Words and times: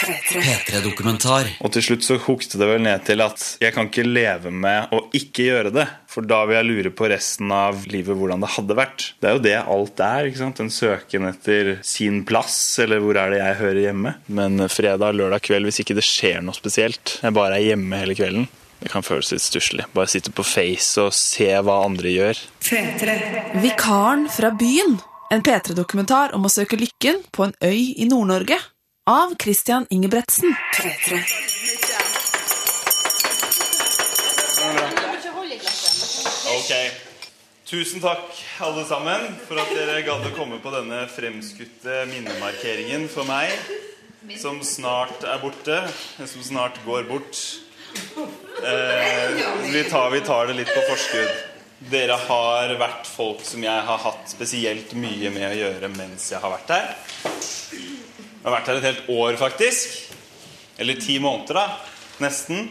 P3-dokumentar. 0.00 1.48
Og 1.60 1.72
til 1.74 1.84
slutt 1.84 2.06
så 2.06 2.18
kokte 2.22 2.60
det 2.60 2.68
vel 2.70 2.82
ned 2.84 3.04
til 3.08 3.22
at 3.24 3.44
jeg 3.62 3.74
kan 3.76 3.90
ikke 3.90 4.06
leve 4.06 4.52
med 4.52 4.92
å 4.96 5.02
ikke 5.16 5.48
gjøre 5.48 5.72
det. 5.74 5.86
For 6.10 6.26
da 6.26 6.42
vil 6.48 6.58
jeg 6.58 6.68
lure 6.68 6.92
på 6.96 7.10
resten 7.12 7.52
av 7.54 7.84
livet 7.90 8.18
hvordan 8.18 8.42
det 8.42 8.52
hadde 8.56 8.78
vært. 8.78 9.10
Det 9.20 9.30
er 9.30 9.36
jo 9.36 9.44
det 9.44 9.56
alt 9.60 10.04
er. 10.04 10.30
ikke 10.30 10.42
sant? 10.42 10.62
En 10.62 10.72
søken 10.74 11.28
etter 11.30 11.76
sin 11.86 12.22
plass, 12.28 12.56
eller 12.82 13.02
hvor 13.04 13.20
er 13.20 13.34
det 13.34 13.42
jeg 13.42 13.60
hører 13.60 13.82
hjemme. 13.88 14.14
Men 14.40 14.64
fredag, 14.72 15.14
lørdag 15.18 15.44
kveld, 15.46 15.68
hvis 15.68 15.82
ikke 15.84 15.98
det 15.98 16.06
skjer 16.06 16.40
noe 16.44 16.56
spesielt, 16.56 17.18
jeg 17.22 17.36
bare 17.36 17.58
er 17.60 17.70
hjemme 17.72 18.00
hele 18.00 18.16
kvelden, 18.18 18.48
det 18.80 18.88
kan 18.88 19.04
føles 19.04 19.30
litt 19.34 19.44
stusslig. 19.44 19.84
Bare 19.92 20.08
sitte 20.08 20.32
på 20.32 20.44
Face 20.46 20.96
og 21.02 21.12
se 21.16 21.50
hva 21.52 21.82
andre 21.84 22.14
gjør. 22.14 22.40
Vikaren 23.60 24.26
fra 24.32 24.52
byen. 24.56 24.96
En 25.30 25.44
P3-dokumentar 25.46 26.32
om 26.34 26.48
å 26.48 26.50
søke 26.50 26.78
lykken 26.80 27.20
på 27.30 27.44
en 27.46 27.52
øy 27.62 28.00
i 28.02 28.08
Nord-Norge. 28.08 28.56
Av 29.04 29.34
Christian 29.42 29.86
Ingebretsen. 29.90 30.54
Ok. 36.46 36.92
Tusen 37.64 38.00
takk, 38.00 38.34
alle 38.60 38.84
sammen, 38.84 39.24
for 39.48 39.60
at 39.62 39.72
dere 39.72 40.02
gadd 40.04 40.26
å 40.28 40.32
komme 40.36 40.58
på 40.60 40.72
denne 40.74 41.06
fremskutte 41.08 42.02
minnemarkeringen 42.10 43.06
for 43.08 43.24
meg, 43.24 43.54
som 44.36 44.60
snart 44.66 45.24
er 45.24 45.40
borte, 45.40 45.78
som 46.18 46.44
snart 46.44 46.76
går 46.84 47.08
bort. 47.08 47.40
Eh, 48.60 49.40
vi, 49.70 49.84
tar, 49.88 50.10
vi 50.12 50.20
tar 50.26 50.50
det 50.50 50.58
litt 50.60 50.74
på 50.74 50.84
forskudd. 50.90 51.32
Dere 51.90 52.18
har 52.28 52.76
vært 52.76 53.08
folk 53.08 53.40
som 53.48 53.64
jeg 53.64 53.86
har 53.88 54.04
hatt 54.04 54.28
spesielt 54.28 54.92
mye 54.92 55.32
med 55.32 55.48
å 55.48 55.56
gjøre 55.62 55.88
mens 55.94 56.28
jeg 56.34 56.42
har 56.44 56.52
vært 56.58 56.74
her. 56.76 56.92
Jeg 58.40 58.48
har 58.48 58.54
vært 58.54 58.68
her 58.70 58.78
et 58.78 58.84
helt 58.88 59.08
år, 59.12 59.34
faktisk. 59.36 59.96
Eller 60.80 60.96
ti 60.96 61.18
måneder, 61.20 61.58
da. 61.58 61.64
Nesten. 62.24 62.70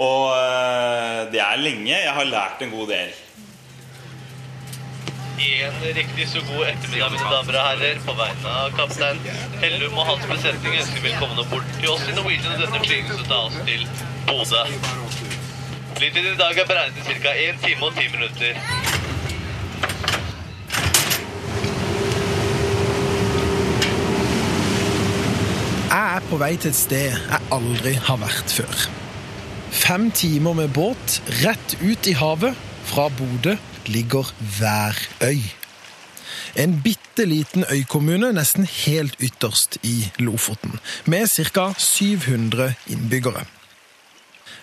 Og 0.00 0.30
eh, 0.32 1.26
det 1.34 1.42
er 1.44 1.60
lenge. 1.60 1.92
Jeg 1.92 2.14
har 2.16 2.30
lært 2.30 2.62
en 2.64 2.72
god 2.72 2.88
del. 2.94 3.12
En 5.40 5.76
riktig 5.96 6.28
så 6.28 6.40
god 6.48 6.66
ettermiddag, 6.70 7.12
mine 7.12 7.28
damer 7.28 7.58
og 7.60 7.66
herrer. 7.66 8.00
På 8.06 8.14
vegne 8.16 8.54
av 8.62 8.72
kaptein 8.78 9.20
Hellum 9.60 10.00
og 10.00 10.08
hans 10.08 10.24
besetning 10.32 10.78
ønsker 10.80 11.04
velkommen 11.04 11.52
bort 11.52 11.76
til 11.76 11.92
oss 11.92 12.08
i 12.08 12.16
Norwegian 12.16 12.56
og 12.56 12.64
denne 12.64 12.82
flygelsen 12.86 13.28
tar 13.28 13.50
oss 13.50 13.60
til 13.68 13.84
Bodø. 14.28 14.64
Flytiden 16.00 16.32
i 16.32 16.40
dag 16.40 16.64
er 16.64 16.72
beregnet 16.72 17.04
til 17.04 17.20
ca. 17.20 17.36
1 17.52 17.62
time 17.66 17.88
og 17.88 18.00
10 18.00 18.08
minutter. 18.16 18.99
Jeg 25.90 26.16
er 26.16 26.26
på 26.30 26.36
vei 26.38 26.52
til 26.54 26.70
et 26.70 26.76
sted 26.78 27.06
jeg 27.10 27.46
aldri 27.50 27.96
har 27.98 28.20
vært 28.20 28.52
før. 28.54 28.82
Fem 29.74 30.04
timer 30.14 30.54
med 30.54 30.70
båt 30.70 31.16
rett 31.40 31.74
ut 31.82 32.06
i 32.06 32.14
havet. 32.14 32.54
Fra 32.86 33.08
Bodø 33.10 33.56
ligger 33.90 34.30
hver 34.58 34.94
øy. 35.26 35.42
En 36.62 36.78
bitte 36.84 37.26
liten 37.26 37.66
øykommune 37.74 38.30
nesten 38.32 38.68
helt 38.70 39.18
ytterst 39.18 39.80
i 39.82 40.12
Lofoten, 40.22 40.78
med 41.10 41.26
ca. 41.26 41.72
700 41.78 42.74
innbyggere. 42.86 43.44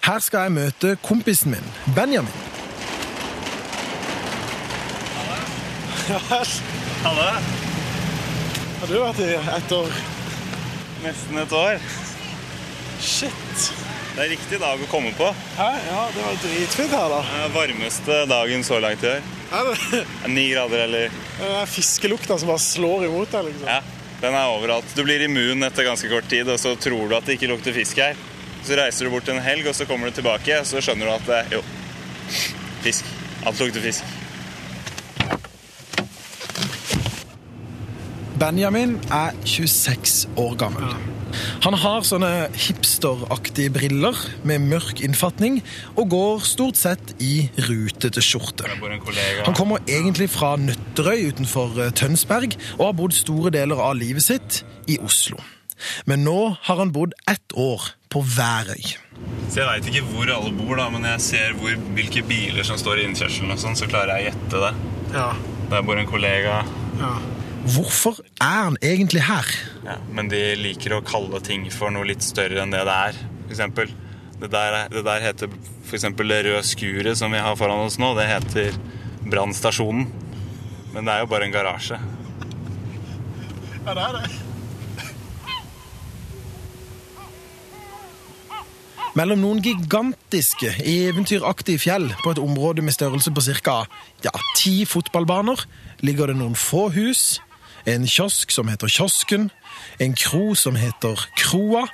Her 0.08 0.20
skal 0.24 0.48
jeg 0.48 0.52
møte 0.52 0.98
kompisen 1.04 1.52
min, 1.52 1.72
Benjamin. 1.96 2.32
Hallo. 6.08 6.46
Hallo. 7.04 7.32
Har 8.80 8.88
du 8.88 9.02
vært 9.02 9.20
i 9.28 9.34
ett 9.36 9.76
år? 9.76 10.17
Nesten 11.08 11.42
et 11.42 11.54
år. 11.56 11.82
Shit. 13.02 13.68
Det 14.18 14.24
er 14.26 14.32
riktig 14.34 14.58
dag 14.58 14.82
å 14.82 14.88
komme 14.90 15.12
på. 15.14 15.28
Hæ? 15.60 15.68
Ja, 15.92 16.06
det 16.16 16.24
var 16.26 16.40
dritfint 16.42 16.94
her, 16.96 17.12
da. 17.14 17.20
Det 17.28 17.42
er 17.46 17.52
varmeste 17.54 18.16
dagen 18.32 18.64
så 18.66 18.80
langt 18.82 19.04
i 19.06 19.12
år. 19.12 19.28
Er 19.58 19.68
det 19.70 20.02
Ni 20.34 20.48
grader, 20.52 20.88
eller 20.88 21.12
Det 21.38 21.52
er 21.62 21.70
fiskelukta 21.70 22.40
som 22.42 22.50
bare 22.50 22.64
slår 22.64 23.06
imot 23.08 23.32
deg, 23.36 23.52
liksom? 23.52 23.70
Ja, 23.70 23.78
den 24.24 24.34
er 24.40 24.50
overalt. 24.56 24.90
Du 24.98 25.04
blir 25.06 25.22
immun 25.28 25.62
etter 25.70 25.86
ganske 25.86 26.10
kort 26.12 26.28
tid, 26.32 26.50
og 26.50 26.58
så 26.60 26.74
tror 26.82 27.06
du 27.06 27.16
at 27.20 27.30
det 27.30 27.38
ikke 27.38 27.52
lukter 27.54 27.78
fisk 27.78 28.02
her. 28.02 28.18
Så 28.66 28.76
reiser 28.76 29.06
du 29.06 29.14
bort 29.14 29.30
en 29.30 29.40
helg, 29.46 29.70
og 29.70 29.78
så 29.78 29.86
kommer 29.88 30.10
du 30.10 30.18
tilbake, 30.18 30.58
og 30.64 30.66
så 30.68 30.82
skjønner 30.82 31.08
du 31.08 31.14
at 31.14 31.30
det, 31.30 31.60
jo, 31.60 31.62
fisk. 32.84 33.14
Alt 33.46 33.62
lukter 33.62 33.86
fisk. 33.86 34.17
Benjamin 38.38 38.98
er 39.10 39.34
26 39.46 40.28
år 40.38 40.56
gammel. 40.60 40.92
Han 41.66 41.76
har 41.78 42.06
sånne 42.06 42.48
hipsteraktige 42.54 43.72
briller 43.74 44.18
med 44.48 44.66
mørk 44.70 45.02
innfatning 45.06 45.60
og 45.96 46.12
går 46.14 46.46
stort 46.46 46.78
sett 46.78 47.16
i 47.24 47.48
rutete 47.68 48.22
skjorte. 48.24 48.68
Jeg 48.70 48.80
bor 48.82 48.94
en 48.94 49.02
kollega. 49.02 49.46
Han 49.48 49.58
kommer 49.58 49.82
egentlig 49.90 50.30
fra 50.34 50.54
Nøtterøy 50.62 51.32
utenfor 51.32 51.82
eh, 51.82 51.94
Tønsberg 51.98 52.54
og 52.78 52.84
har 52.90 52.98
bodd 53.00 53.18
store 53.18 53.54
deler 53.56 53.82
av 53.82 53.98
livet 53.98 54.26
sitt 54.28 54.62
i 54.86 55.00
Oslo. 55.02 55.42
Men 56.10 56.24
nå 56.26 56.38
har 56.68 56.82
han 56.82 56.94
bodd 56.94 57.16
ett 57.30 57.58
år 57.58 57.90
på 58.14 58.22
Værøy. 58.22 58.94
Så 59.50 59.64
jeg 59.64 59.68
veit 59.68 59.90
ikke 59.90 60.06
hvor 60.12 60.30
alle 60.34 60.54
bor, 60.58 60.76
da, 60.78 60.88
men 60.94 61.06
jeg 61.10 61.26
ser 61.26 61.58
hvor, 61.58 61.74
hvilke 61.98 62.22
biler 62.28 62.66
som 62.66 62.78
står 62.78 63.02
i 63.02 63.08
innkjørselen, 63.10 63.54
og 63.54 63.62
sånn, 63.62 63.78
så 63.78 63.90
klarer 63.90 64.18
jeg 64.18 64.28
å 64.28 64.30
gjette 64.32 64.64
det. 64.64 64.72
Ja. 65.18 65.28
Der 65.74 65.84
bor 65.90 66.00
en 66.00 66.10
kollega. 66.10 66.62
ja. 67.02 67.16
Hvorfor 67.68 68.22
er 68.40 68.64
han 68.70 68.78
egentlig 68.82 69.26
her? 69.28 69.48
Ja, 69.84 69.98
men 70.14 70.30
de 70.32 70.40
liker 70.60 70.98
å 70.98 71.04
kalle 71.06 71.42
ting 71.44 71.66
for 71.74 71.92
noe 71.94 72.08
litt 72.08 72.24
større 72.24 72.62
enn 72.64 72.72
det 72.72 72.84
det 72.88 72.96
er. 73.10 73.20
For 73.44 73.56
eksempel, 73.56 73.92
det 74.40 74.52
der, 74.54 74.78
det 74.94 75.04
der 75.08 75.26
heter 75.26 75.52
for 75.88 75.98
eksempel 75.98 76.32
det 76.32 76.44
røde 76.48 76.64
skuret 76.68 77.20
som 77.20 77.34
vi 77.34 77.44
har 77.44 77.56
foran 77.60 77.86
oss 77.88 78.00
nå. 78.00 78.14
Det 78.18 78.28
heter 78.30 78.76
brannstasjonen. 79.28 80.08
Men 80.94 81.08
det 81.08 81.14
er 81.14 81.24
jo 81.24 81.32
bare 81.32 81.48
en 81.48 81.56
garasje. 81.56 82.00
ja, 83.86 83.94
det 83.94 84.04
er 84.04 84.20
det. 84.20 84.28
Mellom 89.18 89.40
noen 89.42 89.64
gigantiske, 89.66 90.76
eventyraktige 90.86 91.82
fjell 91.82 92.12
på 92.22 92.36
et 92.36 92.42
område 92.42 92.84
med 92.86 92.94
størrelse 92.94 93.32
på 93.34 93.42
ca. 93.66 93.80
Ja, 94.22 94.34
ti 94.60 94.84
fotballbaner 94.86 95.64
ligger 96.06 96.30
det 96.30 96.38
noen 96.38 96.54
få 96.54 96.92
hus, 96.94 97.40
en 97.88 98.08
kiosk 98.08 98.52
som 98.52 98.68
heter 98.68 98.92
Kiosken, 98.92 99.50
en 100.00 100.16
kro 100.16 100.56
som 100.56 100.76
heter 100.76 101.28
Kroa, 101.40 101.86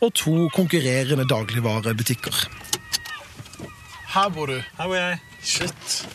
og 0.00 0.14
to 0.14 0.48
konkurrerende 0.54 1.26
dagligvarebutikker. 1.28 2.48
Her 4.14 4.28
bor 4.32 4.46
du. 4.46 4.58
Her 4.78 4.88
bor 4.88 4.96
jeg. 4.96 5.18
Shit. 5.42 6.08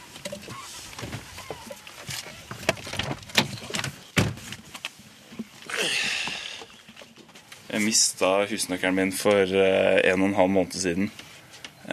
Jeg 7.69 7.81
mista 7.83 8.29
husnøkkelen 8.49 8.95
min 8.95 9.13
for 9.13 9.45
eh, 9.45 10.01
en 10.09 10.21
og 10.21 10.29
en 10.31 10.37
halv 10.39 10.49
måned 10.49 10.77
siden. 10.81 11.11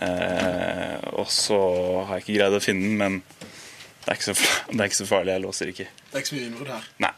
Eh, 0.03 0.97
og 1.12 1.28
så 1.31 1.59
har 2.06 2.16
jeg 2.16 2.25
ikke 2.25 2.38
greid 2.38 2.56
å 2.56 2.62
finne 2.65 2.88
den, 2.88 2.97
men 2.99 3.22
det 4.04 4.12
er, 4.12 4.20
så, 4.20 4.34
det 4.70 4.78
er 4.81 4.88
ikke 4.91 5.00
så 5.00 5.09
farlig. 5.09 5.32
Jeg 5.32 5.42
låser 5.44 5.70
ikke. 5.72 5.87
Det 5.88 6.15
er 6.15 6.22
ikke 6.25 6.31
så 6.32 6.37
mye 6.37 6.48
innbrudd 6.50 6.72
her. 6.75 6.88
Nei. 7.04 7.12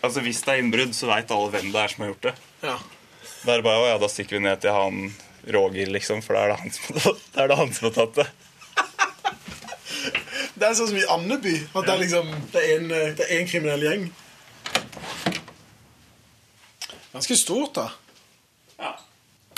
Altså 0.00 0.22
Hvis 0.24 0.42
det 0.46 0.52
er 0.52 0.62
innbrudd, 0.62 0.94
så 0.96 1.08
veit 1.10 1.32
alle 1.34 1.50
hvem 1.54 1.72
det 1.74 1.82
er 1.82 1.92
som 1.92 2.04
har 2.04 2.12
gjort 2.12 2.28
det. 2.28 2.34
Ja. 2.62 2.76
Da 3.40 3.52
er 3.52 3.60
det 3.60 3.66
bare, 3.66 3.82
«Å 3.82 3.88
ja, 3.90 3.98
da 4.00 4.08
stikker 4.12 4.38
vi 4.38 4.44
ned 4.44 4.62
til 4.62 4.76
han 4.76 5.02
Roger, 5.50 5.90
liksom, 5.90 6.20
for 6.24 6.36
da 6.36 6.44
er 6.44 6.52
det 6.52 6.60
han 6.60 6.72
som, 6.76 7.00
det 7.34 7.42
er 7.42 7.50
det 7.50 7.58
han 7.60 7.74
som 7.76 7.88
har 7.88 7.94
tatt 7.96 8.22
det. 8.22 8.28
Det 10.60 10.66
er 10.68 10.74
sånn 10.76 10.90
som 10.90 10.98
i 11.00 11.06
Andeby. 11.08 11.54
At 11.72 11.86
det 11.86 11.92
er 11.94 12.00
liksom 12.02 12.26
Det 12.52 12.60
er 12.60 12.72
en, 12.74 12.90
det 13.16 13.24
er 13.24 13.38
en 13.38 13.46
kriminell 13.48 13.84
gjeng. 13.86 14.02
Ganske 17.14 17.36
stort, 17.40 17.78
da. 17.78 18.90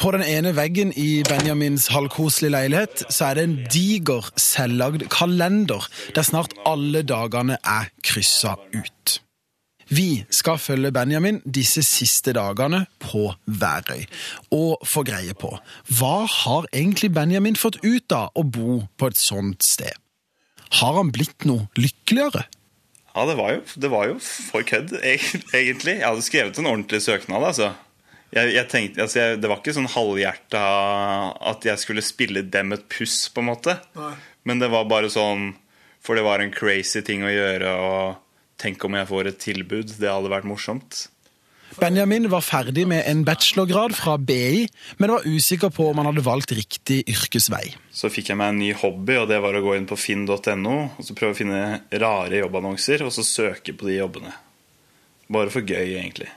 På 0.03 0.11
den 0.11 0.25
ene 0.27 0.51
veggen 0.57 0.89
i 0.99 1.23
Benjamins 1.23 1.85
halvkoselige 1.95 2.51
leilighet 2.51 3.03
så 3.07 3.29
er 3.29 3.37
det 3.39 3.43
en 3.47 3.53
diger, 3.71 4.33
selvlagd 4.35 5.05
kalender 5.15 5.85
der 6.17 6.27
snart 6.27 6.57
alle 6.67 7.05
dagene 7.07 7.61
er 7.63 7.87
kryssa 8.03 8.57
ut. 8.75 9.13
Vi 9.95 10.25
skal 10.27 10.59
følge 10.59 10.91
Benjamin 10.97 11.39
disse 11.47 11.85
siste 11.87 12.35
dagene 12.35 12.81
på 13.05 13.29
Værøy 13.47 14.03
og 14.51 14.83
få 14.91 15.05
greie 15.07 15.37
på 15.39 15.53
hva 16.01 16.17
har 16.35 16.67
egentlig 16.73 17.13
Benjamin 17.15 17.61
fått 17.61 17.79
ut 17.87 18.17
av 18.19 18.35
å 18.35 18.43
bo 18.43 18.81
på 18.99 19.13
et 19.13 19.23
sånt 19.23 19.63
sted. 19.63 19.95
Har 20.81 20.99
han 20.99 21.15
blitt 21.15 21.47
noe 21.47 21.69
lykkeligere? 21.79 22.49
Ja, 23.13 23.29
det 23.31 23.39
var 23.39 23.55
jo, 23.55 23.63
det 23.79 23.95
var 23.95 24.11
jo 24.11 24.19
for 24.19 24.67
kødd, 24.67 24.99
egentlig. 24.99 26.01
Jeg 26.01 26.07
hadde 26.09 26.27
skrevet 26.27 26.59
en 26.59 26.71
ordentlig 26.75 27.05
søknad, 27.07 27.53
altså. 27.53 27.71
Jeg, 28.32 28.55
jeg 28.56 28.69
tenkte, 28.73 29.05
altså 29.05 29.19
jeg, 29.20 29.40
det 29.43 29.49
var 29.50 29.61
ikke 29.61 29.75
sånn 29.76 29.90
halvhjerta 29.93 30.61
at 31.52 31.67
jeg 31.69 31.81
skulle 31.82 32.05
spille 32.05 32.44
dem 32.49 32.73
et 32.73 32.87
puss, 32.93 33.26
på 33.29 33.43
en 33.43 33.50
måte. 33.50 33.76
Nei. 33.99 34.14
Men 34.49 34.62
det 34.62 34.73
var 34.73 34.88
bare 34.90 35.11
sånn 35.12 35.52
For 36.02 36.19
det 36.19 36.25
var 36.26 36.43
en 36.43 36.50
crazy 36.50 36.99
ting 37.06 37.23
å 37.23 37.31
gjøre, 37.31 37.73
og 37.79 38.56
tenk 38.58 38.82
om 38.82 38.96
jeg 38.99 39.06
får 39.06 39.29
et 39.31 39.43
tilbud. 39.43 39.93
Det 40.00 40.11
hadde 40.11 40.32
vært 40.32 40.49
morsomt. 40.50 41.05
Benjamin 41.79 42.26
var 42.29 42.43
ferdig 42.44 42.84
med 42.90 43.05
en 43.08 43.23
bachelorgrad 43.25 43.94
fra 43.96 44.17
BI, 44.19 44.67
men 44.99 45.14
var 45.14 45.25
usikker 45.25 45.70
på 45.73 45.87
om 45.88 46.00
han 46.00 46.11
hadde 46.11 46.25
valgt 46.26 46.52
riktig 46.56 47.00
yrkesvei. 47.08 47.70
Så 47.94 48.11
fikk 48.12 48.32
jeg 48.32 48.40
meg 48.40 48.52
en 48.52 48.61
ny 48.61 48.73
hobby, 48.76 49.17
og 49.23 49.31
det 49.31 49.38
var 49.44 49.56
å 49.56 49.62
gå 49.64 49.76
inn 49.79 49.88
på 49.88 49.96
finn.no 49.96 50.76
og 50.90 51.00
så 51.06 51.17
prøve 51.17 51.32
å 51.32 51.38
finne 51.38 51.62
rare 52.02 52.43
jobbannonser 52.43 53.06
og 53.06 53.14
så 53.14 53.25
søke 53.25 53.76
på 53.79 53.88
de 53.88 54.00
jobbene. 54.02 54.34
Bare 55.32 55.52
for 55.55 55.64
gøy, 55.64 55.96
egentlig. 55.96 56.29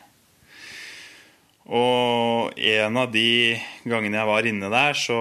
Og 1.66 2.54
en 2.62 2.98
av 3.02 3.10
de 3.10 3.58
gangene 3.90 4.20
jeg 4.20 4.30
var 4.30 4.48
inne 4.50 4.70
der, 4.70 4.98
så, 4.98 5.18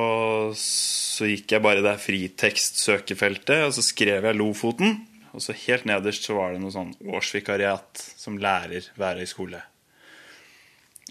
så 0.58 1.28
gikk 1.30 1.56
jeg 1.56 1.64
bare 1.64 1.80
i 1.80 1.86
det 1.86 1.96
fritekstsøkefeltet, 2.04 3.64
og 3.64 3.72
så 3.76 3.84
skrev 3.84 4.28
jeg 4.28 4.36
Lofoten. 4.36 4.98
Og 5.34 5.42
så 5.42 5.56
helt 5.64 5.88
nederst 5.88 6.28
så 6.28 6.36
var 6.36 6.52
det 6.52 6.60
noe 6.62 6.74
sånn 6.74 6.92
årsvikariat 7.10 8.04
som 8.20 8.36
lærer 8.38 8.90
Værøy 9.00 9.24
skole. 9.26 9.62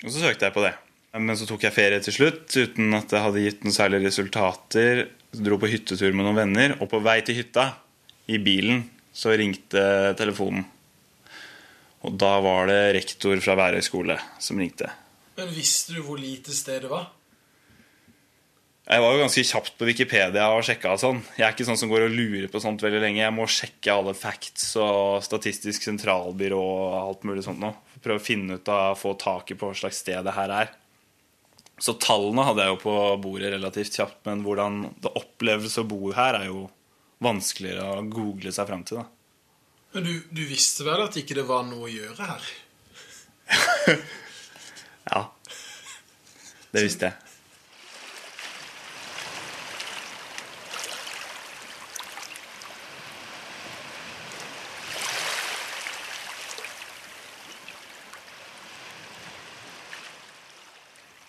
Og 0.03 0.11
så 0.11 0.21
søkte 0.21 0.47
jeg 0.47 0.55
på 0.55 0.63
det. 0.63 0.75
Men 1.13 1.37
så 1.37 1.45
tok 1.49 1.65
jeg 1.65 1.75
ferie 1.75 2.01
til 2.01 2.15
slutt 2.15 2.55
uten 2.55 2.95
at 2.97 3.11
det 3.11 3.21
hadde 3.21 3.43
gitt 3.43 3.65
noen 3.65 3.75
særlige 3.75 4.07
resultater. 4.07 5.03
Så 5.33 5.43
dro 5.45 5.59
på 5.61 5.69
hyttetur 5.69 6.13
med 6.13 6.25
noen 6.25 6.39
venner, 6.39 6.77
og 6.79 6.89
på 6.93 7.01
vei 7.03 7.19
til 7.25 7.41
hytta, 7.41 7.71
i 8.31 8.37
bilen, 8.39 8.85
så 9.11 9.33
ringte 9.35 10.13
telefonen. 10.15 10.63
Og 12.07 12.15
da 12.19 12.37
var 12.43 12.69
det 12.71 12.81
rektor 12.95 13.39
fra 13.43 13.57
Værøy 13.59 13.83
skole 13.83 14.15
som 14.41 14.61
ringte. 14.61 14.89
Men 15.37 15.53
visste 15.53 15.95
du 15.95 16.03
hvor 16.05 16.19
lite 16.21 16.53
sted 16.53 16.85
det 16.85 16.91
var? 16.91 17.09
Jeg 18.83 18.99
var 18.99 19.13
jo 19.15 19.21
ganske 19.21 19.43
kjapt 19.47 19.77
på 19.79 19.87
Wikipedia 19.87 20.49
og 20.51 20.65
sjekka 20.67 20.97
sånn. 20.99 21.21
Jeg 21.37 21.45
er 21.47 21.53
ikke 21.53 21.67
sånn 21.69 21.79
som 21.79 21.91
går 21.91 22.09
og 22.09 22.15
lurer 22.17 22.49
på 22.51 22.59
sånt 22.59 22.81
veldig 22.83 22.99
lenge. 22.99 23.21
Jeg 23.21 23.35
må 23.35 23.45
sjekke 23.47 23.93
alle 23.95 24.11
facts 24.17 24.73
og 24.75 25.23
Statistisk 25.23 25.85
sentralbyrå 25.87 26.59
og 26.59 26.95
alt 26.97 27.23
mulig 27.29 27.45
sånt 27.45 27.63
nå. 27.63 27.71
Prøve 28.03 28.19
å 28.19 28.23
finne 28.23 28.59
ut 28.59 28.71
av, 28.71 28.97
få 28.99 29.15
taket 29.19 29.61
på 29.61 29.69
hva 29.69 29.77
slags 29.79 30.01
sted 30.03 30.19
det 30.27 30.35
her 30.35 30.51
er. 30.51 30.73
Så 31.79 31.95
tallene 31.95 32.43
hadde 32.45 32.65
jeg 32.65 32.73
jo 32.73 32.81
på 32.83 32.95
bordet 33.23 33.53
relativt 33.55 33.95
kjapt, 33.95 34.19
men 34.27 34.43
hvordan 34.43 34.83
det 35.03 35.15
oppleves 35.15 35.79
å 35.79 35.87
bo 35.87 36.11
her, 36.15 36.41
er 36.41 36.51
jo 36.51 36.67
vanskeligere 37.23 37.87
å 37.87 38.03
google 38.11 38.51
seg 38.51 38.67
fram 38.67 38.83
til. 38.87 38.99
da. 38.99 39.07
Men 39.95 40.09
du, 40.09 40.13
du 40.27 40.43
visste 40.49 40.83
vel 40.83 41.05
at 41.05 41.15
ikke 41.19 41.39
det 41.39 41.47
var 41.47 41.63
noe 41.69 41.87
å 41.87 41.93
gjøre 41.93 42.27
her? 42.33 42.51
Det 46.73 46.81
visste 46.81 47.11
jeg. 47.11 47.33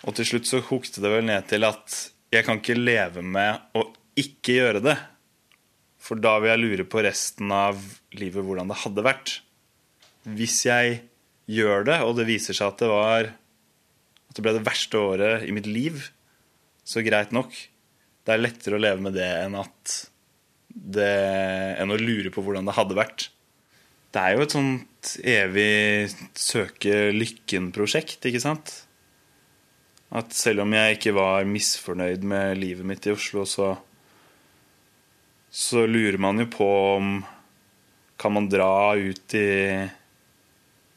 Og 0.04 0.16
til 0.16 0.28
slutt 0.28 0.48
så 0.48 0.60
kokte 0.64 1.02
det 1.04 1.12
vel 1.12 1.24
ned 1.28 1.44
til 1.48 1.64
at 1.68 2.00
jeg 2.32 2.44
kan 2.46 2.60
ikke 2.60 2.76
leve 2.78 3.20
med 3.20 3.76
å 3.76 3.86
ikke 4.20 4.58
gjøre 4.58 4.82
det. 4.84 4.96
For 6.00 6.20
da 6.20 6.36
vil 6.40 6.52
jeg 6.52 6.62
lure 6.62 6.88
på 6.88 7.04
resten 7.04 7.52
av 7.52 7.80
livet 8.16 8.44
hvordan 8.44 8.72
det 8.72 8.80
hadde 8.82 9.04
vært. 9.04 9.38
Hvis 10.24 10.62
jeg 10.68 11.00
gjør 11.50 11.88
det, 11.88 12.00
og 12.04 12.16
det 12.16 12.28
viser 12.28 12.56
seg 12.56 12.72
at 12.72 12.84
det 12.84 12.90
var 12.92 13.32
At 14.34 14.40
det 14.40 14.48
ble 14.48 14.56
det 14.56 14.66
verste 14.66 14.98
året 14.98 15.44
i 15.46 15.52
mitt 15.54 15.68
liv, 15.70 16.00
så 16.82 17.04
greit 17.06 17.30
nok. 17.30 17.54
Det 18.26 18.34
er 18.34 18.40
lettere 18.42 18.74
å 18.74 18.82
leve 18.82 18.98
med 19.04 19.14
det 19.14 19.28
enn 19.44 19.54
at 19.60 19.92
det, 20.74 21.12
enn 21.78 21.94
å 21.94 22.00
lure 22.00 22.32
på 22.34 22.42
hvordan 22.42 22.66
det 22.66 22.74
hadde 22.74 22.96
vært. 22.98 23.28
Det 24.10 24.18
er 24.18 24.34
jo 24.34 24.42
et 24.42 24.56
sånt 24.56 25.12
evig 25.22 26.10
søke 26.34 27.12
lykken-prosjekt, 27.14 28.26
ikke 28.26 28.42
sant? 28.42 28.74
At 30.10 30.34
selv 30.34 30.64
om 30.66 30.74
jeg 30.74 30.98
ikke 30.98 31.14
var 31.14 31.46
misfornøyd 31.46 32.26
med 32.26 32.58
livet 32.58 32.90
mitt 32.90 33.06
i 33.06 33.14
Oslo, 33.14 33.46
så 33.46 33.76
så 35.54 35.84
lurer 35.86 36.18
man 36.18 36.42
jo 36.42 36.48
på 36.50 36.66
om 36.96 37.10
Kan 38.18 38.34
man 38.34 38.48
dra 38.50 38.96
ut 38.98 39.34
i, 39.38 39.86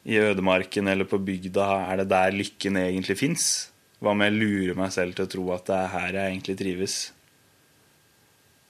i 0.08 0.20
ødemarken 0.24 0.88
eller 0.88 1.08
på 1.10 1.20
bygda? 1.20 1.68
Er 1.92 2.02
det 2.02 2.12
der 2.14 2.36
lykken 2.36 2.80
egentlig 2.80 3.18
fins? 3.20 3.48
Hva 4.00 4.14
om 4.14 4.24
jeg 4.24 4.36
lurer 4.38 4.78
meg 4.78 4.94
selv 4.96 5.18
til 5.18 5.26
å 5.26 5.32
tro 5.32 5.46
at 5.56 5.68
det 5.68 5.78
er 5.78 5.94
her 5.96 6.18
jeg 6.20 6.32
egentlig 6.32 6.58
trives? 6.60 6.96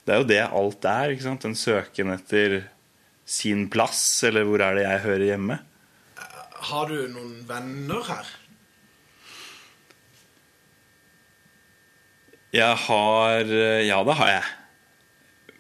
Det 0.08 0.16
er 0.16 0.22
jo 0.22 0.30
det 0.30 0.42
alt 0.46 0.88
er. 0.88 1.14
ikke 1.14 1.28
sant? 1.28 1.46
En 1.46 1.58
søken 1.58 2.14
etter 2.16 2.62
sin 3.28 3.66
plass, 3.70 4.02
eller 4.24 4.48
hvor 4.48 4.64
er 4.64 4.78
det 4.80 4.86
jeg 4.88 5.04
hører 5.04 5.26
hjemme? 5.34 5.60
Har 6.68 6.90
du 6.90 7.02
noen 7.12 7.34
venner 7.48 8.06
her? 8.08 8.30
Jeg 12.56 12.80
har 12.88 13.52
Ja, 13.84 14.00
det 14.08 14.16
har 14.24 14.32
jeg. 14.32 14.48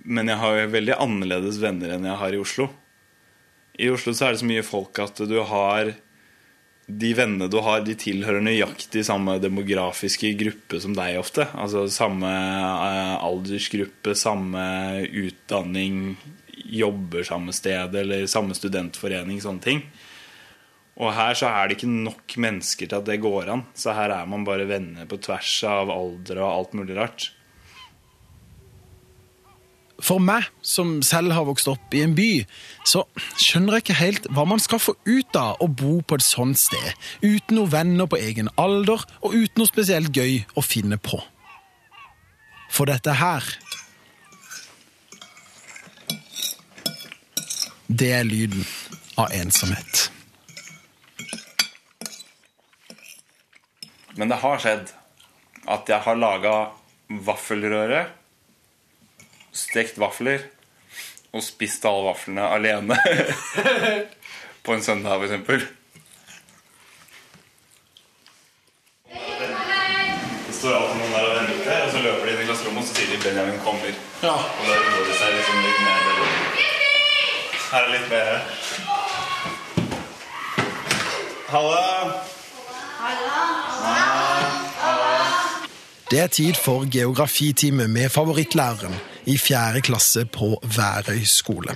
Men 0.08 0.32
jeg 0.32 0.40
har 0.40 0.72
veldig 0.72 0.96
annerledes 1.04 1.60
venner 1.60 1.98
enn 1.98 2.08
jeg 2.08 2.22
har 2.24 2.34
i 2.34 2.40
Oslo. 2.40 2.70
I 3.78 3.90
Oslo 3.94 4.14
så 4.16 4.28
er 4.28 4.36
det 4.36 4.42
så 4.42 4.50
mye 4.50 4.66
folk 4.66 5.00
at 5.04 5.20
du 5.30 5.38
har 5.46 5.92
De 6.88 7.12
vennene 7.18 7.50
du 7.52 7.60
har, 7.62 7.84
de 7.84 7.94
tilhører 8.00 8.42
nøyaktig 8.42 9.04
samme 9.06 9.38
demografiske 9.44 10.32
gruppe 10.40 10.80
som 10.80 10.96
deg 10.96 11.18
ofte. 11.20 11.44
Altså 11.52 11.84
samme 11.92 12.32
eh, 12.32 13.16
aldersgruppe, 13.28 14.16
samme 14.16 14.64
utdanning, 15.06 16.16
jobber 16.56 17.28
samme 17.28 17.52
sted 17.52 17.96
eller 18.02 18.24
samme 18.32 18.56
studentforening, 18.56 19.42
sånne 19.44 19.66
ting. 19.66 19.84
Og 20.98 21.12
her 21.14 21.36
så 21.38 21.52
er 21.52 21.68
det 21.68 21.78
ikke 21.78 21.92
nok 21.92 22.38
mennesker 22.42 22.90
til 22.90 22.98
at 23.02 23.10
det 23.12 23.20
går 23.22 23.52
an. 23.54 23.66
Så 23.78 23.94
her 23.94 24.16
er 24.16 24.30
man 24.30 24.48
bare 24.48 24.66
venner 24.70 25.06
på 25.10 25.20
tvers 25.22 25.58
av 25.68 25.92
alder 25.94 26.40
og 26.42 26.54
alt 26.54 26.78
mulig 26.80 26.98
rart. 26.98 27.30
For 30.04 30.22
meg, 30.22 30.46
som 30.62 31.00
selv 31.06 31.34
har 31.34 31.48
vokst 31.48 31.70
opp 31.72 31.94
i 31.98 32.04
en 32.06 32.14
by, 32.18 32.44
så 32.86 33.02
skjønner 33.42 33.78
jeg 33.78 33.86
ikke 33.86 33.98
helt 33.98 34.28
hva 34.30 34.46
man 34.46 34.62
skal 34.62 34.82
få 34.82 34.94
ut 35.08 35.40
av 35.40 35.64
å 35.64 35.68
bo 35.68 35.98
på 36.06 36.20
et 36.20 36.26
sånt 36.26 36.60
sted, 36.62 36.92
uten 37.24 37.58
noen 37.58 37.74
venner 37.74 38.10
på 38.10 38.20
egen 38.22 38.52
alder 38.62 39.02
og 39.22 39.34
uten 39.34 39.64
noe 39.64 39.70
spesielt 39.70 40.14
gøy 40.14 40.44
å 40.54 40.66
finne 40.66 41.00
på. 41.02 41.18
For 42.70 42.90
dette 42.90 43.16
her 43.18 43.46
Det 47.88 48.10
er 48.12 48.26
lyden 48.28 48.66
av 49.16 49.32
ensomhet. 49.32 50.10
Men 54.20 54.28
det 54.28 54.42
har 54.42 54.60
skjedd 54.60 54.92
at 55.72 55.90
jeg 55.90 56.04
har 56.04 56.20
laga 56.20 56.54
vaffelrøre, 57.08 58.02
stekt 59.58 59.98
vafler 60.02 60.46
og 61.34 61.44
spist 61.44 61.86
alle 61.86 62.06
vaflene 62.08 62.46
alene 62.54 62.98
på 64.66 64.74
en 64.74 64.84
søndag, 64.84 65.24
eksempel. 65.24 65.66
Det 70.48 70.56
står 70.56 70.74
alltid 70.78 70.98
noen 71.02 71.14
der 71.14 71.26
og 71.28 71.36
venter, 71.38 71.84
og 71.86 71.92
så 71.94 72.00
løper 72.06 72.26
de 72.26 72.32
inn 72.34 72.42
i 72.42 72.48
klasserommet, 72.48 72.82
og 72.82 72.88
så 72.88 72.94
sier 72.98 73.10
de 73.12 73.18
'Benjamin 73.22 73.60
kommer'. 73.66 74.00
Ja. 74.24 74.34
Og 74.34 74.64
da 74.70 74.80
roer 74.82 75.06
de 75.10 75.18
seg 75.20 75.36
liksom 75.38 75.58
litt 75.66 75.80
ned. 75.86 76.04
Her 77.68 77.82
er 77.84 77.92
litt 77.94 78.08
mer. 78.10 78.28
Halla! 81.48 81.86
Halla! 82.98 83.58
Det 86.12 86.20
er 86.20 86.28
tid 86.28 86.56
for 86.56 86.88
geografitime 86.92 87.88
med 87.88 88.10
favorittlæreren 88.10 88.96
i 89.28 89.36
fjerde 89.38 89.82
klasse 89.84 90.24
på 90.32 90.54
Værøy 90.64 91.24
skole. 91.28 91.76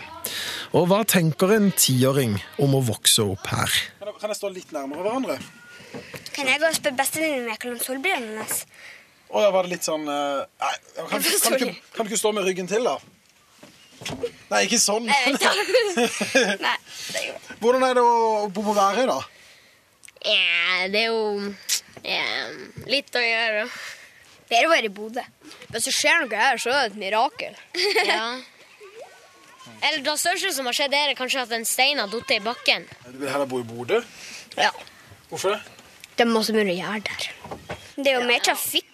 Og 0.78 0.88
hva 0.88 1.02
tenker 1.04 1.52
en 1.58 1.72
tiåring 1.76 2.38
om 2.64 2.78
å 2.78 2.84
vokse 2.88 3.26
opp 3.28 3.50
her? 3.52 3.74
Kan 4.22 4.32
jeg 4.32 4.40
stå 4.40 4.52
litt 4.54 4.72
nærmere 4.72 5.04
hverandre? 5.04 5.38
Kan 6.32 6.48
jeg 6.48 6.62
gå 6.62 6.70
og 6.70 6.78
spørre 6.78 7.00
bestevenninnen 7.02 7.50
min 7.50 7.58
hvordan 7.58 7.82
solbrillene 7.84 8.30
hennes? 8.38 8.62
Å 9.32 9.44
ja, 9.44 9.50
var 9.52 9.68
det 9.68 9.74
litt 9.74 9.88
sånn 9.88 10.08
eh, 10.12 10.44
Nei, 10.60 10.72
kan, 10.96 11.10
kan, 11.12 11.24
kan, 11.24 11.58
du 11.60 11.68
kan 11.96 12.08
du 12.08 12.12
ikke 12.12 12.20
stå 12.20 12.32
med 12.36 12.48
ryggen 12.48 12.68
til, 12.72 12.88
da? 12.88 12.98
Nei, 14.52 14.64
ikke 14.66 14.80
sånn. 14.82 15.08
Ikke. 15.30 15.52
Nei, 16.66 16.78
det 17.14 17.26
går. 17.28 17.52
Hvordan 17.62 17.86
er 17.88 18.00
det 18.00 18.04
å 18.04 18.48
bo 18.52 18.64
på 18.66 18.76
Værøy, 18.76 19.06
da? 19.12 19.20
Ja, 20.22 20.88
det 20.92 21.04
er 21.04 21.12
jo 21.12 21.52
ja, 22.06 22.26
litt 22.90 23.16
å 23.16 23.24
gjøre. 23.24 23.68
Bedre 24.52 24.68
å 24.68 24.74
være 24.74 24.90
i 24.90 24.94
Bodø. 24.94 25.24
Hvis 25.72 25.88
det 25.88 25.94
skjer 25.96 26.24
noe 26.24 26.42
her, 26.42 26.60
så 26.62 26.72
er 26.74 26.82
det 26.86 26.94
et 26.94 27.04
mirakel. 27.06 27.62
Ja. 28.12 28.24
Eller 29.82 30.02
det 30.06 30.14
største 30.20 30.52
som 30.54 30.68
har 30.70 30.76
skjedd, 30.78 30.94
er 30.94 31.14
kanskje 31.18 31.42
at 31.42 31.52
en 31.56 31.66
stein 31.66 32.00
har 32.02 32.10
falt 32.10 32.32
i 32.34 32.40
bakken. 32.44 32.86
Du 33.08 33.18
vil 33.22 33.30
heller 33.30 33.50
bo 33.50 33.62
i 33.62 33.66
Bodø? 33.66 34.02
Ja. 34.58 34.70
Hvorfor 35.30 35.56
det? 35.56 35.62
Det 36.18 36.26
er 36.26 36.30
masse 36.30 36.54
mulig 36.54 36.76
å 36.76 36.80
gjøre 36.82 37.04
der. 37.08 37.28
Det 37.98 38.12
er 38.12 38.18
jo 38.20 38.28
mer 38.30 38.44
trafikk 38.46 38.90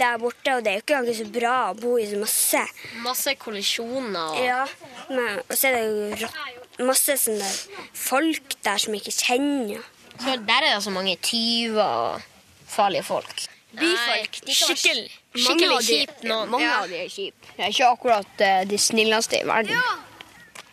der 0.00 0.18
borte, 0.20 0.54
og 0.56 0.64
det 0.64 0.72
er 0.72 0.78
jo 0.78 0.84
ikke 0.84 0.96
engang 0.98 1.18
så 1.18 1.26
bra 1.34 1.54
å 1.70 1.76
bo 1.78 1.94
i 2.00 2.06
så 2.08 2.20
masse. 2.20 2.62
Masse 3.04 3.34
kollisjoner. 3.40 4.32
Og... 4.32 4.42
Ja, 4.44 4.62
men, 5.10 5.40
og 5.44 5.54
så 5.56 5.70
er 5.70 5.78
det 5.78 6.24
jo 6.24 6.86
masse 6.88 7.16
sånne 7.20 7.50
folk 7.96 8.56
der 8.64 8.80
som 8.80 8.96
ikke 8.96 9.14
kjenner. 9.14 9.84
Så 10.20 10.36
der 10.36 10.66
er 10.66 10.74
det 10.74 10.84
så 10.84 10.92
mange 10.94 11.16
tyver 11.24 11.84
og 11.84 12.68
farlige 12.70 13.06
folk. 13.08 13.48
Byfolk. 13.76 14.40
Nei, 14.46 14.56
skikkelig 14.56 15.19
de- 15.34 15.86
kjipt 15.86 16.22
noen. 16.26 16.48
Mange 16.50 16.70
av 16.74 16.88
de 16.90 16.96
er 17.04 17.08
kjipe. 17.08 17.46
Det 17.56 17.64
er 17.64 17.68
ikke 17.74 17.88
akkurat 17.92 18.40
eh, 18.46 18.64
de 18.68 18.78
snilleste 18.78 19.38
i 19.40 19.46
verden. 19.46 19.76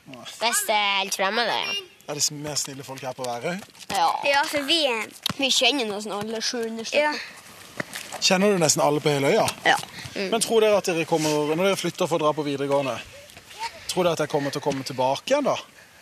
Det 0.07 0.49
er 0.69 0.99
helt 1.01 1.15
fremmede. 1.15 1.59
ja. 1.65 1.75
Er 2.07 2.15
det 2.15 2.31
mer 2.31 2.55
snille 2.55 2.83
folk 2.87 3.01
her 3.03 3.11
på 3.11 3.25
Værøy? 3.27 3.57
Ja. 3.91 4.05
Ja, 4.23 4.41
for 4.47 4.63
vi, 4.63 4.77
vi 5.37 5.49
kjenner 5.51 5.89
nesten 5.89 6.13
alle 6.15 6.39
700 6.41 6.85
stykker. 6.87 7.17
Kjenner 8.23 8.53
du 8.55 8.61
nesten 8.63 8.81
alle 8.85 9.01
på 9.03 9.11
hele 9.11 9.27
øya? 9.33 9.43
Ja. 9.65 9.75
Men 10.15 10.39
tror 10.41 10.63
dere 10.63 10.77
at 10.79 10.87
dere 10.87 11.03
kommer, 11.05 11.51
når 11.51 11.65
dere 11.67 11.75
flytter 11.81 12.07
for 12.07 12.15
å 12.15 12.23
dra 12.23 12.31
på 12.37 12.45
videregående, 12.47 12.95
tror 13.91 14.07
dere 14.07 14.15
at 14.15 14.21
dere 14.23 14.31
kommer 14.31 14.55
til 14.55 14.63
å 14.63 14.65
komme 14.69 14.87
tilbake 14.87 15.33
igjen 15.35 15.49
da? 15.51 15.57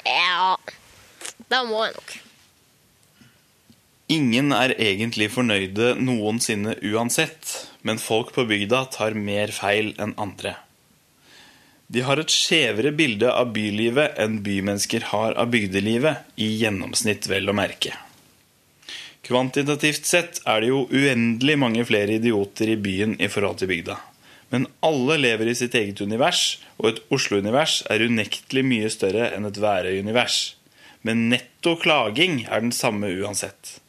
ja. 0.06 0.54
Da 1.50 1.64
må 1.68 1.82
jeg 1.88 1.96
nok. 1.98 2.14
Ingen 4.14 4.54
er 4.54 4.76
egentlig 4.78 5.32
fornøyde 5.34 5.96
noensinne 5.98 6.76
uansett, 6.94 7.56
men 7.86 8.02
folk 8.02 8.34
på 8.34 8.48
bygda 8.50 8.86
tar 8.96 9.14
mer 9.14 9.54
feil 9.54 9.94
enn 10.02 10.16
andre. 10.18 10.56
De 11.88 12.02
har 12.02 12.18
et 12.18 12.34
skjevere 12.34 12.90
bilde 12.98 13.30
av 13.30 13.52
bylivet 13.54 14.18
enn 14.22 14.40
bymennesker 14.46 15.12
har 15.12 15.36
av 15.38 15.52
bygdelivet, 15.54 16.26
i 16.42 16.48
gjennomsnitt 16.64 17.30
vel 17.30 17.52
å 17.52 17.56
merke. 17.58 17.94
Kvantitativt 19.26 20.06
sett 20.06 20.42
er 20.50 20.62
det 20.62 20.72
jo 20.72 20.84
uendelig 20.90 21.56
mange 21.62 21.86
flere 21.86 22.18
idioter 22.18 22.74
i 22.74 22.80
byen 22.82 23.16
i 23.22 23.30
forhold 23.30 23.62
til 23.62 23.70
bygda. 23.70 24.00
Men 24.54 24.68
alle 24.86 25.18
lever 25.22 25.50
i 25.50 25.56
sitt 25.58 25.78
eget 25.78 26.02
univers, 26.02 26.60
og 26.78 26.92
et 26.92 27.02
Oslo-univers 27.14 27.80
er 27.90 28.06
unektelig 28.06 28.66
mye 28.66 28.92
større 28.94 29.32
enn 29.34 29.46
et 29.50 29.62
Værøy-univers. 29.62 30.56
Men 31.06 31.28
netto 31.30 31.76
klaging 31.82 32.44
er 32.46 32.66
den 32.66 32.74
samme 32.74 33.10
uansett. 33.14 33.80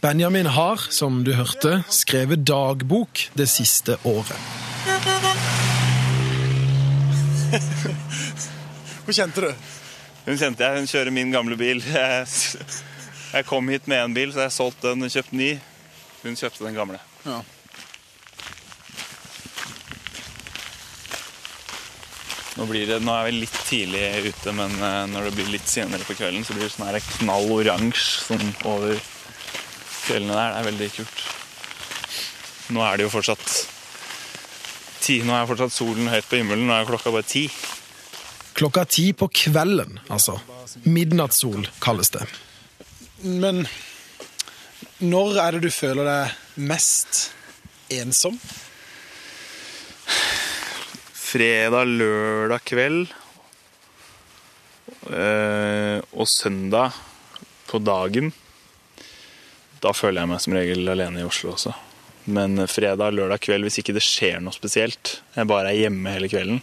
Benjamin 0.00 0.46
har, 0.46 0.76
som 0.90 1.24
du 1.24 1.32
hørte, 1.32 1.82
skrevet 1.88 2.44
dagbok 2.44 3.30
det 3.34 3.46
siste 3.48 3.96
året. 4.04 4.36
Hvor 9.06 9.14
kjente 9.16 9.40
du? 9.40 9.54
Hun 10.26 10.36
kjente 10.36 10.66
jeg, 10.66 10.82
hun 10.82 10.90
kjører 10.90 11.10
min 11.14 11.30
gamle 11.32 11.56
bil. 11.56 11.82
Jeg, 13.36 13.44
kom 13.48 13.68
hit 13.68 13.86
med 13.90 14.00
en 14.00 14.14
bil, 14.16 14.32
så 14.32 14.40
jeg 14.46 14.52
solgte 14.54 14.94
den 14.94 15.04
og 15.04 15.10
kjøpte 15.12 15.36
ny. 15.36 15.48
Hun 16.22 16.36
kjøpte 16.38 16.64
den 16.64 16.76
gamle. 16.78 16.98
Ja. 17.26 17.42
Nå, 22.56 22.64
blir 22.70 22.86
det, 22.88 23.02
nå 23.04 23.12
er 23.12 23.26
vi 23.26 23.42
litt 23.42 23.58
tidlig 23.68 24.30
ute, 24.30 24.54
men 24.56 24.72
eh, 24.78 25.04
når 25.12 25.28
det 25.28 25.34
blir 25.36 25.52
litt 25.52 25.68
senere 25.68 26.06
på 26.06 26.16
kvelden, 26.16 26.46
så 26.46 26.56
blir 26.56 26.64
det 26.64 26.72
sånn 26.78 26.88
knall 27.18 27.46
oransje 27.58 28.24
sånn 28.30 28.48
over 28.64 28.96
kveldene 30.06 30.36
der. 30.36 30.52
Det 30.52 30.60
er 30.60 30.68
veldig 30.70 30.90
kult. 30.96 31.24
Nå 32.74 32.82
er 32.82 32.98
det 32.98 33.06
jo 33.06 33.12
fortsatt 33.14 33.46
ti, 35.06 35.20
Nå 35.22 35.36
er 35.36 35.46
fortsatt 35.46 35.74
solen 35.74 36.10
høyt 36.10 36.28
på 36.30 36.40
himmelen. 36.40 36.66
Nå 36.66 36.74
er 36.76 36.88
klokka 36.88 37.12
bare 37.14 37.28
ti. 37.28 37.46
Klokka 38.56 38.86
ti 38.88 39.10
på 39.12 39.28
kvelden, 39.28 40.00
altså. 40.08 40.38
Midnattssol 40.88 41.68
kalles 41.84 42.10
det. 42.14 42.24
Men 43.22 43.66
når 45.04 45.42
er 45.42 45.56
det 45.56 45.66
du 45.68 45.74
føler 45.74 46.08
deg 46.08 46.62
mest 46.70 47.26
ensom? 47.92 48.40
fredag, 51.36 51.90
lørdag 51.98 52.62
kveld 52.64 53.10
eh, 55.10 55.98
og 56.14 56.28
søndag 56.30 56.96
på 57.66 57.80
dagen. 57.82 58.30
Da 59.84 59.92
føler 59.92 60.22
jeg 60.22 60.30
meg 60.30 60.40
som 60.42 60.56
regel 60.56 60.88
alene 60.88 61.20
i 61.22 61.26
Oslo 61.26 61.52
også. 61.52 61.74
Men 62.26 62.58
fredag, 62.66 63.12
lørdag 63.14 63.42
kveld, 63.44 63.66
hvis 63.66 63.78
ikke 63.82 63.94
det 63.94 64.02
skjer 64.02 64.40
noe 64.42 64.56
spesielt, 64.56 65.20
jeg 65.36 65.48
bare 65.50 65.70
er 65.70 65.84
hjemme 65.84 66.14
hele 66.14 66.30
kvelden, 66.32 66.62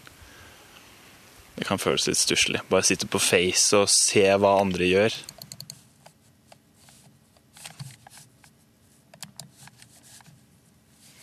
det 1.54 1.68
kan 1.68 1.80
føles 1.80 2.08
litt 2.10 2.18
stusslig. 2.18 2.64
Bare 2.70 2.86
sitte 2.86 3.08
på 3.08 3.22
Face 3.22 3.78
og 3.78 3.92
se 3.92 4.26
hva 4.42 4.56
andre 4.60 4.90
gjør. 4.90 5.16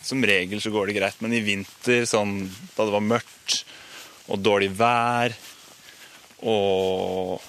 Som 0.07 0.23
regel 0.27 0.63
så 0.63 0.71
går 0.71 0.89
det 0.89 0.97
greit, 0.97 1.19
men 1.23 1.35
i 1.35 1.43
vinter, 1.43 2.07
sånn, 2.07 2.47
da 2.77 2.87
det 2.87 2.95
var 2.95 3.05
mørkt 3.05 3.61
og 4.31 4.39
dårlig 4.39 4.71
vær, 4.79 5.35
og 6.47 7.43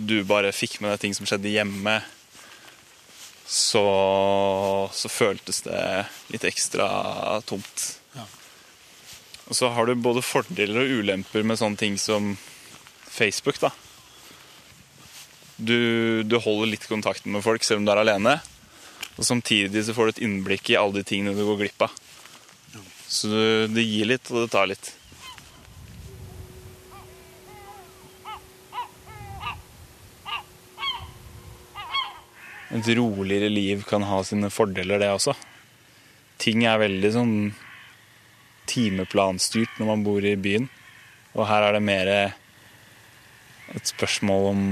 du 0.00 0.18
bare 0.26 0.50
fikk 0.56 0.80
med 0.80 0.94
deg 0.94 1.04
ting 1.04 1.16
som 1.16 1.28
skjedde 1.28 1.52
hjemme, 1.52 2.00
så, 3.52 3.84
så 4.96 5.08
føltes 5.12 5.60
det 5.66 5.80
litt 6.32 6.44
ekstra 6.48 6.86
tomt. 7.44 7.82
Og 9.50 9.58
så 9.58 9.68
har 9.68 9.86
du 9.86 9.98
både 10.00 10.22
fordeler 10.24 10.80
og 10.80 11.02
ulemper 11.02 11.44
med 11.44 11.60
sånne 11.60 11.76
ting 11.76 11.98
som 12.00 12.32
Facebook, 13.12 13.58
da. 13.60 13.68
Du, 15.60 16.22
du 16.24 16.38
holder 16.40 16.72
litt 16.72 16.88
kontakten 16.88 17.34
med 17.34 17.44
folk 17.44 17.66
selv 17.66 17.82
om 17.82 17.86
du 17.86 17.92
er 17.92 18.00
alene. 18.00 18.38
Og 19.18 19.28
samtidig 19.28 19.84
så 19.84 19.92
får 19.92 20.08
du 20.08 20.14
et 20.14 20.24
innblikk 20.24 20.72
i 20.72 20.78
alle 20.80 21.02
de 21.02 21.04
tingene 21.12 21.36
du 21.36 21.44
går 21.44 21.60
glipp 21.60 21.84
av. 21.84 22.00
Så 23.04 23.28
det, 23.28 23.74
det 23.76 23.84
gir 23.84 24.08
litt, 24.08 24.32
og 24.32 24.46
det 24.46 24.52
tar 24.54 24.72
litt. 24.72 24.94
Et 32.72 32.88
roligere 32.96 33.50
liv 33.52 33.82
kan 33.88 34.04
ha 34.08 34.22
sine 34.24 34.48
fordeler, 34.52 35.00
det 35.02 35.10
også. 35.12 35.34
Ting 36.40 36.64
er 36.64 36.80
veldig 36.80 37.10
sånn 37.14 37.34
timeplanstyrt 38.70 39.78
når 39.78 39.90
man 39.90 40.04
bor 40.06 40.24
i 40.24 40.38
byen. 40.40 40.68
Og 41.36 41.46
her 41.48 41.66
er 41.66 41.76
det 41.76 41.84
mer 41.84 42.12
et 43.72 43.88
spørsmål 43.88 44.48
om 44.52 44.62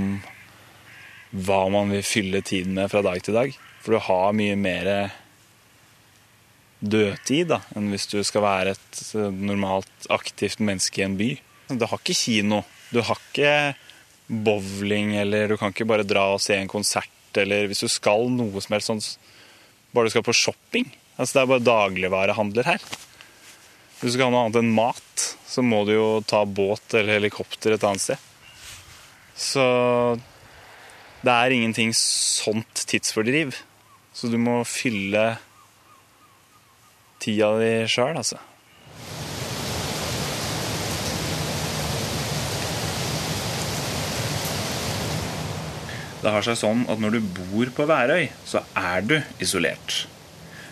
hva 1.31 1.61
man 1.73 1.93
vil 1.95 2.05
fylle 2.05 2.41
tiden 2.43 2.75
med 2.79 2.91
fra 2.93 3.03
dag 3.07 3.21
til 3.25 3.37
dag. 3.37 3.53
For 3.81 3.97
du 3.97 4.03
har 4.09 4.37
mye 4.37 4.57
mer 4.61 4.91
dødtid 6.81 7.51
da, 7.53 7.61
enn 7.77 7.93
hvis 7.93 8.09
du 8.11 8.19
skal 8.25 8.45
være 8.45 8.75
et 8.75 9.01
normalt 9.37 10.09
aktivt 10.13 10.63
menneske 10.65 11.03
i 11.03 11.07
en 11.07 11.17
by. 11.21 11.31
Du 11.71 11.85
har 11.87 12.01
ikke 12.01 12.17
kino, 12.17 12.65
du 12.91 13.03
har 13.05 13.21
ikke 13.21 13.77
bowling, 14.31 15.15
eller 15.21 15.51
du 15.51 15.57
kan 15.61 15.75
ikke 15.75 15.89
bare 15.89 16.07
dra 16.09 16.31
og 16.35 16.43
se 16.43 16.57
en 16.57 16.71
konsert, 16.71 17.11
eller 17.39 17.69
hvis 17.71 17.85
du 17.85 17.91
skal 17.93 18.27
noe 18.33 18.63
som 18.63 18.75
helst 18.75 18.91
sånn, 18.91 19.05
bare 19.95 20.09
du 20.09 20.15
skal 20.15 20.27
på 20.27 20.37
shopping. 20.37 20.89
Altså 21.17 21.37
Det 21.37 21.43
er 21.43 21.53
bare 21.53 21.69
dagligvarehandler 21.69 22.69
her. 22.73 22.83
Hvis 24.01 24.15
du 24.15 24.17
skal 24.17 24.31
ha 24.31 24.35
noe 24.35 24.47
annet 24.47 24.61
enn 24.63 24.75
mat, 24.75 25.25
så 25.47 25.63
må 25.67 25.85
du 25.85 25.95
jo 25.95 26.09
ta 26.27 26.43
båt 26.49 26.95
eller 26.97 27.19
helikopter 27.19 27.77
et 27.77 27.87
annet 27.87 28.03
sted. 28.03 28.29
Så 29.37 29.65
det 31.21 31.33
er 31.33 31.53
ingenting 31.53 31.93
sånt 31.97 32.85
tidsfordriv. 32.89 33.59
Så 34.17 34.31
du 34.33 34.39
må 34.41 34.61
fylle 34.69 35.35
tida 37.21 37.53
di 37.61 37.73
sjøl, 37.91 38.17
altså. 38.17 38.41
Det 46.21 46.33
har 46.33 46.45
seg 46.45 46.59
sånn 46.61 46.87
at 46.93 47.01
når 47.01 47.17
du 47.17 47.29
bor 47.37 47.71
på 47.77 47.87
Værøy, 47.89 48.29
så 48.45 48.61
er 48.77 49.05
du 49.07 49.17
isolert. 49.41 50.05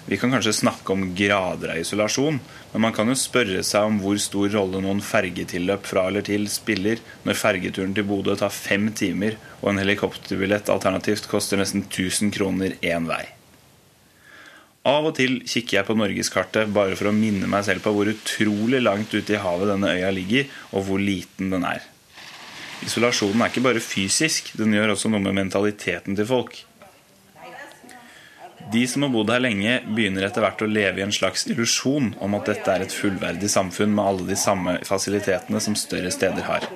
Vi 0.09 0.17
kan 0.17 0.33
kanskje 0.33 0.55
snakke 0.57 0.95
om 0.95 1.11
grader 1.17 1.75
av 1.75 1.81
isolasjon, 1.83 2.39
men 2.73 2.81
man 2.81 2.95
kan 2.97 3.11
jo 3.11 3.17
spørre 3.17 3.61
seg 3.67 3.89
om 3.91 3.99
hvor 4.01 4.17
stor 4.21 4.49
rolle 4.55 4.81
noen 4.81 5.03
fergetilløp 5.05 5.85
fra 5.89 6.07
eller 6.09 6.25
til 6.25 6.47
spiller 6.49 7.03
når 7.29 7.37
fergeturen 7.37 7.93
til 7.97 8.07
Bodø 8.09 8.37
tar 8.41 8.53
fem 8.53 8.89
timer 8.97 9.37
og 9.61 9.73
en 9.73 9.83
helikopterbillett 9.83 10.73
alternativt 10.73 11.29
koster 11.29 11.61
nesten 11.61 11.85
1000 11.85 12.33
kroner 12.37 12.79
én 12.81 13.09
vei. 13.09 13.27
Av 14.89 15.05
og 15.05 15.13
til 15.19 15.43
kikker 15.45 15.81
jeg 15.81 15.89
på 15.91 15.99
norgeskartet 16.01 16.73
bare 16.73 16.97
for 16.97 17.11
å 17.11 17.17
minne 17.17 17.49
meg 17.51 17.67
selv 17.69 17.85
på 17.85 17.93
hvor 17.93 18.09
utrolig 18.09 18.81
langt 18.81 19.13
ute 19.13 19.37
i 19.37 19.43
havet 19.45 19.69
denne 19.75 19.93
øya 19.93 20.13
ligger, 20.15 20.49
og 20.73 20.89
hvor 20.89 21.03
liten 21.03 21.53
den 21.53 21.69
er. 21.69 21.85
Isolasjonen 22.87 23.43
er 23.43 23.51
ikke 23.51 23.65
bare 23.65 23.83
fysisk, 23.83 24.53
den 24.59 24.75
gjør 24.77 24.95
også 24.95 25.11
noe 25.11 25.23
med 25.23 25.37
mentaliteten 25.39 26.17
til 26.19 26.29
folk. 26.29 26.61
De 28.73 28.83
som 28.91 29.05
har 29.07 29.13
bodd 29.15 29.31
her 29.33 29.41
lenge, 29.41 29.79
begynner 29.97 30.27
etter 30.27 30.45
hvert 30.45 30.61
å 30.61 30.69
leve 30.69 31.01
i 31.01 31.05
en 31.07 31.15
slags 31.15 31.47
illusjon 31.49 32.13
om 32.25 32.37
at 32.37 32.51
dette 32.51 32.73
er 32.75 32.85
et 32.85 32.95
fullverdig 32.95 33.49
samfunn 33.49 33.95
med 33.97 34.05
alle 34.05 34.27
de 34.29 34.37
samme 34.37 34.77
fasilitetene 34.85 35.63
som 35.65 35.77
større 35.79 36.13
steder 36.13 36.45
har. 36.45 36.67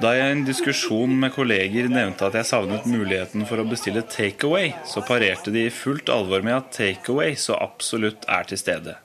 Da 0.00 0.10
jeg 0.16 0.26
i 0.26 0.34
en 0.34 0.46
diskusjon 0.46 1.12
med 1.20 1.34
kolleger 1.36 1.86
nevnte 1.92 2.26
at 2.26 2.34
jeg 2.38 2.48
savnet 2.48 2.86
muligheten 2.88 3.44
for 3.46 3.60
å 3.60 3.68
bestille 3.68 4.02
takeaway, 4.10 4.72
så 4.88 5.04
parerte 5.06 5.52
de 5.54 5.68
i 5.68 5.74
fullt 5.74 6.10
alvor 6.10 6.42
med 6.42 6.56
at 6.56 6.72
takeaway 6.74 7.36
så 7.38 7.58
absolutt 7.60 8.26
er 8.26 8.48
til 8.48 8.58
stede. 8.58 8.96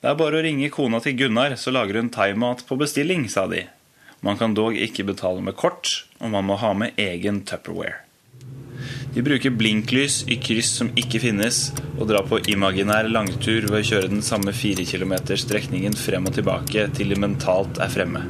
Det 0.00 0.08
er 0.08 0.16
bare 0.16 0.38
å 0.38 0.44
ringe 0.46 0.70
kona 0.72 1.02
til 1.04 1.18
Gunnar, 1.18 1.58
så 1.60 1.74
lager 1.74 1.98
hun 2.00 2.12
thaimat 2.14 2.64
på 2.68 2.78
bestilling, 2.80 3.26
sa 3.28 3.44
de. 3.50 3.66
Man 4.26 4.38
kan 4.40 4.56
dog 4.58 4.74
ikke 4.74 5.06
betale 5.06 5.44
med 5.44 5.54
kort, 5.54 6.02
og 6.18 6.32
man 6.34 6.48
må 6.48 6.56
ha 6.58 6.72
med 6.74 6.98
egen 6.98 7.44
Tupperware. 7.46 8.00
De 9.14 9.22
bruker 9.24 9.54
blinklys 9.54 10.24
i 10.28 10.36
kryss 10.42 10.72
som 10.80 10.90
ikke 10.98 11.20
finnes, 11.22 11.70
og 11.96 12.10
drar 12.10 12.26
på 12.28 12.40
imaginær 12.52 13.06
langtur 13.08 13.68
ved 13.70 13.78
å 13.78 13.86
kjøre 13.92 14.10
den 14.12 14.24
samme 14.26 14.52
4 14.52 14.84
km 14.90 15.14
strekningen 15.38 15.94
frem 15.96 16.26
og 16.28 16.34
tilbake 16.36 16.88
til 16.98 17.14
de 17.14 17.20
mentalt 17.22 17.80
er 17.80 17.92
fremme. 17.92 18.24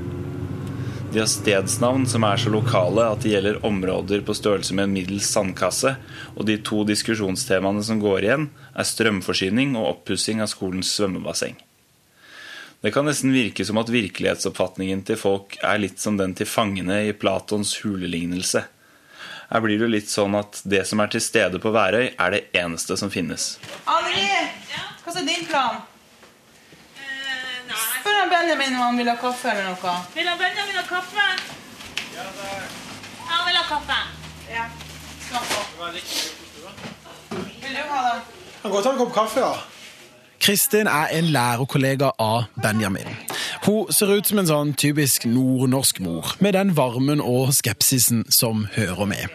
De 1.14 1.22
har 1.22 1.30
stedsnavn 1.32 2.04
som 2.10 2.26
er 2.28 2.38
så 2.42 2.52
lokale 2.52 3.06
at 3.08 3.24
de 3.24 3.32
gjelder 3.32 3.62
områder 3.64 4.20
på 4.26 4.36
størrelse 4.36 4.76
med 4.76 4.90
en 4.90 4.96
middels 4.98 5.30
sandkasse, 5.32 5.94
og 6.36 6.44
de 6.44 6.58
to 6.60 6.82
diskusjonstemaene 6.86 7.82
som 7.86 8.02
går 8.02 8.26
igjen, 8.26 8.50
er 8.76 8.90
strømforsyning 8.90 9.78
og 9.80 9.94
oppussing 9.94 10.44
av 10.44 10.52
skolens 10.52 10.92
svømmebasseng. 10.92 11.56
Det 12.80 12.92
kan 12.92 13.06
nesten 13.08 13.32
virke 13.32 13.64
som 13.64 13.78
at 13.80 13.90
virkelighetsoppfatningen 13.90 15.02
til 15.08 15.18
folk 15.18 15.56
er 15.64 15.80
litt 15.80 16.00
som 16.02 16.18
den 16.20 16.34
til 16.36 16.46
fangene 16.46 17.00
i 17.08 17.14
Platons 17.16 17.72
hulelignelse. 17.82 18.62
Her 19.48 19.62
blir 19.62 19.78
det 19.80 19.88
litt 19.90 20.10
sånn 20.10 20.34
at 20.36 20.60
det 20.66 20.82
som 20.88 21.00
er 21.00 21.10
til 21.10 21.22
stede 21.22 21.60
på 21.62 21.70
Værøy, 21.74 22.08
er 22.18 22.34
det 22.34 22.42
eneste 22.58 22.96
som 22.98 23.10
finnes. 23.10 23.56
Anneli, 23.86 24.26
hva 25.04 25.14
er 25.14 25.28
din 25.28 25.46
plan? 25.48 25.84
Spør 27.66 28.18
han 28.20 28.30
Benjamin 28.30 28.74
om 28.74 28.82
han 28.82 28.98
vil 29.00 29.10
ha 29.10 29.16
kaffe 29.20 29.50
eller 29.52 29.70
noe. 29.70 29.94
Vil 30.14 30.28
han 30.28 30.38
Benjamin 30.38 30.76
ha 30.78 30.84
kaffe? 30.86 31.28
Ja, 32.16 32.26
han 33.30 33.46
vil 33.48 33.58
ha 33.58 33.64
kaffe. 33.70 34.00
Ja. 34.50 34.66
Skal 35.26 35.48
få. 35.50 35.90
Vil 37.62 37.74
du 37.74 37.82
ha 37.90 38.02
det? 38.06 38.20
Han 38.62 38.70
går 38.70 38.78
og 38.78 38.84
tar 38.84 38.92
en 38.92 39.00
kopp 39.00 39.14
kaffe, 39.14 39.42
ja. 39.42 39.75
Kristin 40.40 40.86
er 40.86 41.10
en 41.16 41.30
lærerkollega 41.34 42.12
av 42.18 42.46
Benjamin. 42.62 43.08
Hun 43.64 43.92
ser 43.92 44.12
ut 44.12 44.28
som 44.28 44.40
en 44.40 44.50
sånn 44.50 44.74
typisk 44.78 45.26
nordnorsk 45.28 46.00
mor, 46.04 46.36
med 46.40 46.54
den 46.58 46.74
varmen 46.76 47.22
og 47.24 47.54
skepsisen 47.56 48.24
som 48.32 48.66
hører 48.76 49.08
med. 49.10 49.32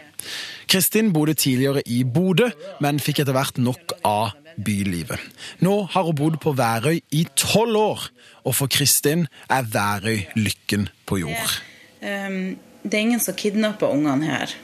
Kristin 0.72 1.12
bodde 1.14 1.34
tidligere 1.34 1.82
i 1.86 2.04
Bodø, 2.08 2.52
men 2.80 3.02
fikk 3.04 3.24
etter 3.24 3.36
hvert 3.36 3.58
nok 3.60 3.98
av 4.08 4.38
bylivet. 4.56 5.20
Nå 5.66 5.74
har 5.92 6.08
hun 6.08 6.16
bodd 6.16 6.40
på 6.44 6.54
Værøy 6.56 7.02
i 7.12 7.26
tolv 7.36 7.78
år, 7.80 8.08
og 8.46 8.56
for 8.56 8.72
Kristin 8.72 9.28
er 9.50 9.68
Værøy 9.68 10.24
lykken 10.38 10.88
på 11.10 11.20
jord. 11.24 11.60
Ehm, 12.02 12.58
det 12.84 12.94
er 12.94 13.06
ingen 13.06 13.24
som 13.24 13.36
kidnapper 13.38 13.92
ungene 13.92 14.32
her. 14.32 14.56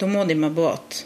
Da 0.00 0.06
må 0.06 0.24
de 0.24 0.34
med 0.38 0.54
båt. 0.54 1.04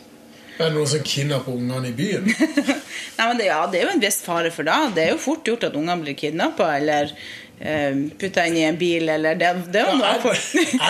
Er 0.61 0.69
det 0.69 0.77
noen 0.77 0.89
som 0.93 1.05
kidnapper 1.07 1.57
ungene 1.57 1.89
i 1.89 1.97
byen? 1.97 2.27
Nei, 3.19 3.27
men 3.27 3.39
det, 3.41 3.47
ja, 3.51 3.61
det 3.73 3.81
er 3.81 3.87
jo 3.89 3.93
en 3.97 4.03
viss 4.03 4.21
fare 4.25 4.51
for 4.53 4.69
det. 4.69 4.77
Det 4.97 5.05
er 5.07 5.15
jo 5.15 5.21
fort 5.23 5.47
gjort 5.49 5.65
at 5.71 5.77
ungene 5.79 6.03
blir 6.05 6.17
kidnappa 6.21 6.67
eller 6.77 7.11
eh, 7.61 7.97
putta 8.21 8.45
inn 8.49 8.57
i 8.61 8.65
en 8.69 8.79
bil, 8.81 9.09
eller 9.13 9.37
det, 9.41 9.51
det 9.73 9.83
var 9.89 9.97
noe 9.99 10.11
er, 10.15 10.21
for 10.23 10.37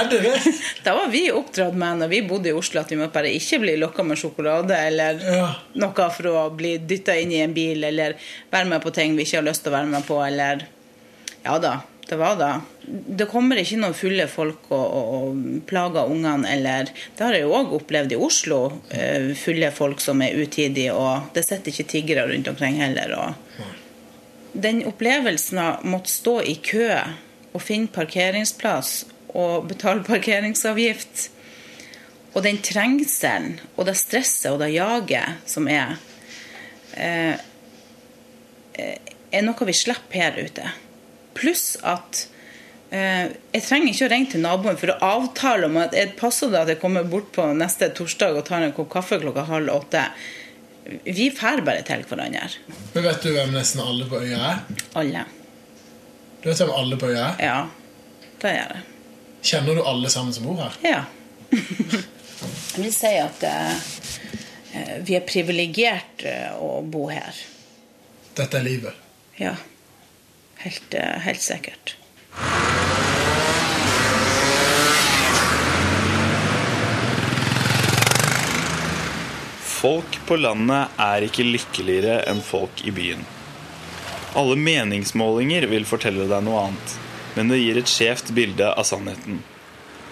er 0.01 0.11
det 0.11 0.21
det? 0.27 0.35
Da 0.87 0.95
var 0.99 1.11
vi 1.13 1.25
oppdratt 1.35 1.75
med 1.79 2.03
når 2.03 2.11
vi 2.15 2.21
bodde 2.31 2.51
i 2.53 2.57
Oslo, 2.57 2.83
at 2.83 2.91
vi 2.93 2.99
måtte 3.01 3.15
bare 3.19 3.33
ikke 3.37 3.61
bli 3.65 3.77
lokka 3.81 4.07
med 4.07 4.19
sjokolade 4.21 4.79
eller 4.91 5.23
Ja. 5.27 5.47
noe 5.83 6.11
for 6.17 6.31
å 6.35 6.45
bli 6.57 6.77
dytta 6.83 7.15
inn 7.23 7.35
i 7.37 7.43
en 7.45 7.55
bil, 7.57 7.83
eller 7.91 8.19
være 8.53 8.71
med 8.75 8.83
på 8.85 8.93
ting 8.97 9.15
vi 9.19 9.27
ikke 9.27 9.41
har 9.43 9.49
lyst 9.51 9.65
til 9.67 9.73
å 9.75 9.79
være 9.79 9.91
med 9.95 10.07
på, 10.09 10.19
eller 10.27 10.67
Ja 11.47 11.59
da, 11.63 11.79
det 12.11 12.19
var 12.21 12.35
det. 12.41 12.53
Det 12.91 13.29
kommer 13.31 13.61
ikke 13.61 13.79
noen 13.79 13.95
fulle 13.95 14.25
folk 14.27 14.71
og, 14.75 14.83
og, 14.83 15.11
og 15.17 15.43
plager 15.71 16.11
ungene, 16.11 16.49
eller 16.51 16.89
Det 16.91 17.23
har 17.23 17.37
jeg 17.37 17.45
jo 17.45 17.55
òg 17.55 17.77
opplevd 17.77 18.17
i 18.17 18.19
Oslo. 18.19 18.61
eh, 18.91 19.31
Fulle 19.39 19.71
folk 19.71 20.03
som 20.03 20.23
er 20.27 20.35
utidige, 20.35 20.95
og 20.97 21.31
det 21.37 21.45
sitter 21.47 21.71
ikke 21.71 21.91
tiggere 21.93 22.27
rundt 22.33 22.51
omkring 22.51 22.81
heller. 22.83 23.15
og 23.15 23.79
den 24.53 24.83
opplevelsen 24.89 25.61
av 25.63 25.85
å 25.85 25.91
måtte 25.93 26.11
stå 26.11 26.41
i 26.43 26.57
kø 26.65 26.89
og 27.53 27.63
finne 27.63 27.91
parkeringsplass 27.95 29.05
og 29.39 29.69
betale 29.71 30.03
parkeringsavgift, 30.07 31.29
og 32.35 32.45
den 32.47 32.61
trengselen 32.63 33.59
og 33.77 33.87
det 33.89 33.97
stresset 33.99 34.53
og 34.53 34.61
det 34.63 34.73
jaget 34.75 35.47
som 35.51 35.67
er, 35.71 35.97
eh, 36.95 37.39
eh, 38.75 38.99
er 39.33 39.43
noe 39.47 39.67
vi 39.67 39.75
slipper 39.75 40.19
her 40.19 40.39
ute. 40.39 40.73
Pluss 41.35 41.77
at 41.83 42.27
jeg 42.91 43.63
trenger 43.63 43.93
ikke 43.93 44.07
å 44.07 44.11
ringe 44.11 44.31
til 44.33 44.43
naboen 44.43 44.79
for 44.81 44.91
å 44.91 44.97
avtale 45.07 45.69
om 45.69 45.77
at 45.79 45.93
jeg 45.95 46.17
passer 46.19 46.51
det 46.51 46.59
at 46.65 46.73
jeg 46.73 46.81
kommer 46.83 47.05
bort 47.07 47.29
på 47.37 47.45
neste 47.55 47.87
torsdag 47.95 48.35
og 48.41 48.47
tar 48.49 48.65
en 48.67 48.75
kopp 48.75 48.89
kaffe 48.91 49.21
klokka 49.23 49.45
halv 49.47 49.71
åtte. 49.77 50.03
Vi 51.05 51.29
drar 51.31 51.63
bare 51.63 51.85
til 51.87 52.03
hverandre. 52.09 52.49
Men 52.97 53.05
vet 53.07 53.23
du 53.23 53.31
hvem 53.35 53.55
nesten 53.55 53.83
alle 53.85 54.09
på 54.11 54.23
øya 54.25 54.41
er? 54.49 54.63
Alle. 54.99 55.27
Du 56.41 56.49
vet 56.49 56.63
hvem 56.65 56.73
alle 56.75 56.99
på 56.99 57.13
øya 57.13 57.27
er? 57.29 57.45
Ja, 57.45 57.61
det 58.43 58.55
gjør 58.57 58.75
jeg. 58.75 58.87
Kjenner 59.51 59.79
du 59.79 59.85
alle 59.87 60.11
sammen 60.13 60.35
som 60.35 60.49
bor 60.49 60.59
her? 60.61 60.81
Ja. 60.85 61.05
Jeg 62.71 62.85
vil 62.85 62.93
si 62.95 63.11
at 63.21 63.43
eh, 63.45 63.89
eh, 64.73 64.93
vi 65.05 65.17
er 65.19 65.25
privilegert 65.29 66.25
eh, 66.25 66.53
å 66.57 66.81
bo 66.87 67.09
her. 67.11 67.37
Dette 68.39 68.61
er 68.61 68.65
livet. 68.65 69.09
Ja. 69.41 69.57
Helt, 70.61 70.95
uh, 70.95 71.17
helt 71.25 71.43
sikkert. 71.43 71.95
Folk 79.81 80.19
på 80.29 80.37
landet 80.37 80.99
er 81.01 81.25
ikke 81.25 81.45
lykkeligere 81.47 82.19
enn 82.29 82.43
folk 82.45 82.83
i 82.85 82.91
byen. 82.93 83.23
Alle 84.37 84.59
meningsmålinger 84.61 85.65
vil 85.71 85.87
fortelle 85.89 86.27
deg 86.29 86.45
noe 86.45 86.67
annet, 86.67 86.93
men 87.39 87.49
det 87.49 87.63
gir 87.63 87.81
et 87.81 87.89
skjevt 87.89 88.35
bilde 88.37 88.69
av 88.69 88.85
sannheten. 88.85 89.41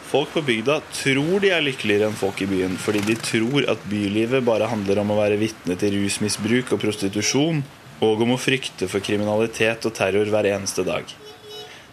Folk 0.09 0.33
på 0.33 0.41
bygda 0.47 0.79
tror 1.03 1.45
de 1.45 1.53
er 1.53 1.67
lykkeligere 1.67 2.09
enn 2.09 2.17
folk 2.17 2.41
i 2.41 2.49
byen, 2.49 2.81
fordi 2.81 3.05
de 3.11 3.19
tror 3.21 3.69
at 3.69 3.85
bylivet 3.93 4.47
bare 4.47 4.71
handler 4.73 5.03
om 5.03 5.13
å 5.13 5.21
være 5.21 5.37
vitne 5.43 5.77
til 5.77 5.99
rusmisbruk 5.99 6.73
og 6.73 6.81
prostitusjon, 6.87 7.61
og 8.01 8.25
om 8.25 8.33
å 8.39 8.41
frykte 8.41 8.89
for 8.89 9.05
kriminalitet 9.05 9.85
og 9.85 9.93
terror 10.01 10.33
hver 10.33 10.49
eneste 10.49 10.87
dag. 10.89 11.05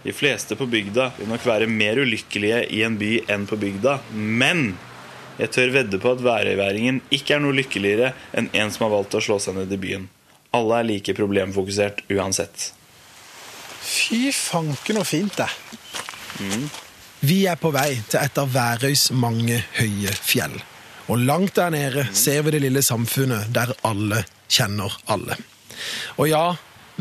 De 0.05 0.13
fleste 0.13 0.53
på 0.55 0.67
bygda 0.69 1.09
vil 1.17 1.29
nok 1.31 1.45
være 1.47 1.65
mer 1.65 1.97
ulykkelige 1.97 2.59
i 2.77 2.83
en 2.85 2.97
by 2.99 3.15
enn 3.33 3.47
på 3.49 3.57
bygda, 3.57 3.97
men 4.13 4.75
jeg 5.39 5.49
tør 5.55 5.71
vedde 5.73 5.97
på 5.99 6.11
at 6.13 6.21
værøyværingen 6.23 6.99
ikke 7.15 7.35
er 7.35 7.41
noe 7.41 7.55
lykkeligere 7.57 8.11
enn 8.37 8.51
en 8.53 8.69
som 8.71 8.85
har 8.85 8.93
valgt 8.93 9.17
å 9.17 9.23
slå 9.25 9.39
seg 9.41 9.57
ned 9.57 9.73
i 9.73 9.79
byen. 9.81 10.05
Alle 10.55 10.77
er 10.79 10.87
like 10.87 11.15
problemfokusert 11.17 12.03
uansett. 12.13 12.69
Fy 13.81 14.29
fanken 14.31 15.01
og 15.01 15.07
fint 15.09 15.41
det. 15.41 15.49
Vi 17.25 17.39
er 17.49 17.57
på 17.57 17.71
vei 17.73 17.97
til 18.05 18.21
et 18.21 18.37
av 18.37 18.53
Værøys 18.53 19.07
mange 19.17 19.57
høye 19.79 20.13
fjell. 20.21 20.53
Og 21.09 21.21
langt 21.25 21.57
der 21.57 21.73
nede 21.73 22.05
ser 22.13 22.45
vi 22.45 22.53
det 22.53 22.61
lille 22.61 22.85
samfunnet 22.85 23.49
der 23.53 23.73
alle 23.85 24.21
kjenner 24.45 24.93
alle. 25.09 25.37
Og 26.21 26.29
ja, 26.29 26.45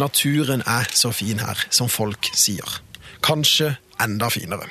naturen 0.00 0.64
er 0.64 0.88
så 0.96 1.12
fin 1.12 1.44
her, 1.44 1.60
som 1.68 1.92
folk 1.92 2.32
sier. 2.32 2.80
Kanskje 3.24 3.72
enda 4.02 4.28
finere. 4.32 4.68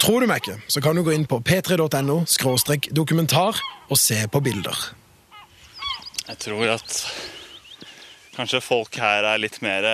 Tror 0.00 0.22
du 0.22 0.28
meg 0.30 0.42
ikke, 0.42 0.60
så 0.70 0.82
kan 0.82 0.96
du 0.96 1.02
gå 1.04 1.12
inn 1.14 1.26
på 1.28 1.40
p3.no 1.44 2.22
skråstrek 2.30 2.88
dokumentar 2.96 3.58
og 3.90 3.98
se 3.98 4.18
på 4.30 4.42
bilder. 4.44 4.78
Jeg 6.30 6.38
tror 6.46 6.76
at 6.76 6.96
kanskje 8.36 8.62
folk 8.62 8.94
her 9.02 9.26
er 9.26 9.40
litt 9.42 9.58
mer 9.64 9.88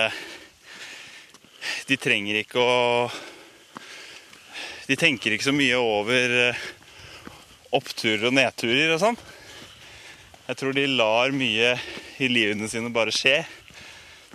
De 1.89 1.97
trenger 1.97 2.37
ikke 2.43 2.61
å 2.61 2.75
De 4.87 4.95
tenker 4.95 5.33
ikke 5.33 5.49
så 5.49 5.55
mye 5.55 5.79
over 5.81 6.35
eh, 6.45 6.65
oppturer 7.75 8.29
og 8.29 8.37
nedturer 8.37 8.93
og 8.93 9.01
sånn. 9.01 9.17
Jeg 10.47 10.59
tror 10.61 10.77
de 10.77 10.85
lar 10.87 11.33
mye 11.35 11.73
i 12.23 12.29
livene 12.31 12.69
sine 12.71 12.93
bare 12.95 13.11
skje. 13.11 13.41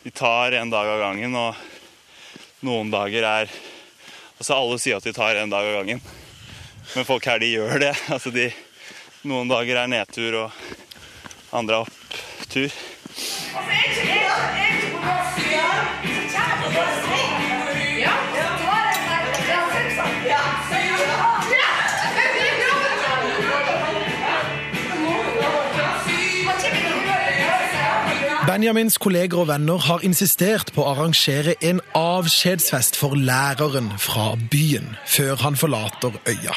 De 0.02 0.10
tar 0.12 0.52
en 0.58 0.74
dag 0.74 0.90
av 0.92 1.00
gangen, 1.00 1.38
og 1.40 1.71
noen 2.62 2.90
dager 2.92 3.26
er 3.26 3.52
Altså 4.42 4.56
Alle 4.56 4.78
sier 4.82 4.98
at 4.98 5.04
de 5.06 5.12
tar 5.14 5.38
en 5.38 5.52
dag 5.52 5.66
av 5.68 5.76
gangen, 5.76 6.00
men 6.96 7.04
folk 7.06 7.26
her, 7.30 7.38
de 7.38 7.52
gjør 7.52 7.78
det. 7.78 7.92
Altså 8.14 8.32
de, 8.34 8.48
Noen 9.22 9.46
dager 9.46 9.78
er 9.84 9.92
nedtur, 9.92 10.34
og 10.40 11.54
andre 11.54 11.78
er 11.78 11.86
opptur. 11.86 12.74
Benjamins 28.62 28.94
kolleger 29.02 29.40
og 29.42 29.48
venner 29.48 29.80
har 29.88 30.04
insistert 30.06 30.68
på 30.70 30.84
å 30.84 30.92
arrangere 30.92 31.56
en 31.66 31.80
avskjedsfest 31.98 32.94
for 32.94 33.18
læreren 33.18 33.88
fra 33.98 34.36
byen 34.52 34.92
før 35.02 35.40
han 35.40 35.58
forlater 35.58 36.14
øya. 36.30 36.54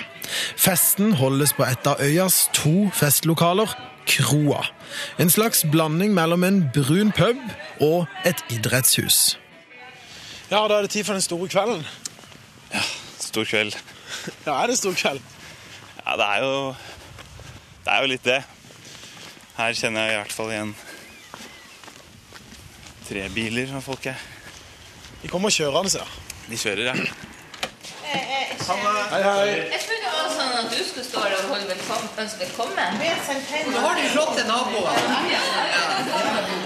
Festen 0.54 1.16
holdes 1.18 1.56
på 1.58 1.66
et 1.66 1.90
av 1.90 1.98
øyas 2.06 2.44
to 2.54 2.92
festlokaler, 2.94 3.74
Kroa. 4.06 4.62
En 5.18 5.34
slags 5.34 5.66
blanding 5.74 6.14
mellom 6.14 6.46
en 6.46 6.62
brun 6.78 7.10
pub 7.10 7.42
og 7.82 8.06
et 8.22 8.46
idrettshus. 8.54 9.40
Ja, 10.52 10.62
da 10.70 10.78
er 10.78 10.86
det 10.86 10.94
tid 10.94 11.10
for 11.10 11.18
den 11.18 11.26
store 11.26 11.50
kvelden. 11.50 11.82
Ja, 12.70 12.86
Stor 13.18 13.50
kveld. 13.50 13.80
Ja, 14.46 14.60
er 14.60 14.70
det 14.70 14.78
stor 14.78 14.94
kveld? 14.94 15.26
Ja, 16.06 16.20
det 16.22 16.34
er 16.36 16.46
jo 16.46 16.76
Det 17.82 17.96
er 17.98 18.06
jo 18.06 18.14
litt 18.14 18.30
det. 18.30 18.44
Her 19.58 19.74
kjenner 19.74 20.06
jeg 20.06 20.14
i 20.14 20.22
hvert 20.22 20.38
fall 20.44 20.54
igjen 20.54 20.78
tre 23.06 23.28
biler 23.34 23.72
av 23.78 23.86
folk 23.86 24.10
her. 24.10 24.20
De 25.22 25.30
kommer 25.32 25.54
kjørende, 25.54 26.02
ja. 26.02 26.06
De 26.50 26.58
kjører, 26.60 26.92
ja. 26.92 27.34
Hei, 28.06 29.22
hei. 29.24 29.50
Jeg 29.72 29.80
trodde 29.82 30.02
det 30.04 30.12
var 30.14 30.28
sånn 30.34 30.54
at 30.60 30.68
du 30.70 30.82
skulle 30.86 31.06
stå 31.06 31.22
her 31.24 31.36
og 31.40 31.52
holde 31.54 31.68
velkommen, 31.72 32.10
velkommen. 32.40 33.00
Nå 33.72 33.84
har 33.86 33.98
du 33.98 34.04
flotte 34.14 34.44
naboer. 34.46 35.00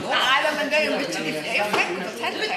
Nei, 0.10 0.40
men 0.58 0.72
det 0.72 0.80
er 0.80 0.88
jo 0.88 0.98
mye 0.98 1.08
de 1.14 1.34
er 1.40 1.60
jo 1.60 1.68
til 1.76 2.02
å 2.04 2.14
telle 2.20 2.50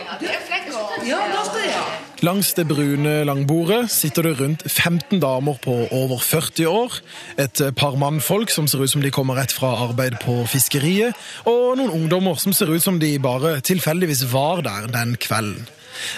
Ja, 1.07 1.21
da 1.31 1.42
skal 1.47 1.66
jeg. 1.66 2.01
Langs 2.23 2.53
det 2.55 2.64
brune 2.71 3.12
langbordet 3.27 3.81
sitter 3.90 4.29
det 4.29 4.37
rundt 4.40 4.64
15 4.71 5.21
damer 5.23 5.59
på 5.62 5.75
over 5.90 6.23
40 6.23 6.71
år, 6.71 6.99
et 7.42 7.62
par 7.79 7.99
mannfolk 7.99 8.51
som 8.55 8.71
ser 8.71 8.83
ut 8.83 8.95
som 8.95 9.03
de 9.03 9.11
kommer 9.14 9.38
rett 9.38 9.55
fra 9.55 9.75
arbeid 9.88 10.18
på 10.23 10.40
fiskeriet, 10.51 11.18
og 11.51 11.79
noen 11.79 11.95
ungdommer 12.03 12.38
som 12.38 12.55
ser 12.55 12.71
ut 12.71 12.83
som 12.83 12.99
de 13.03 13.14
bare 13.23 13.61
tilfeldigvis 13.62 14.27
var 14.33 14.62
der 14.66 14.90
den 14.90 15.16
kvelden. 15.18 15.66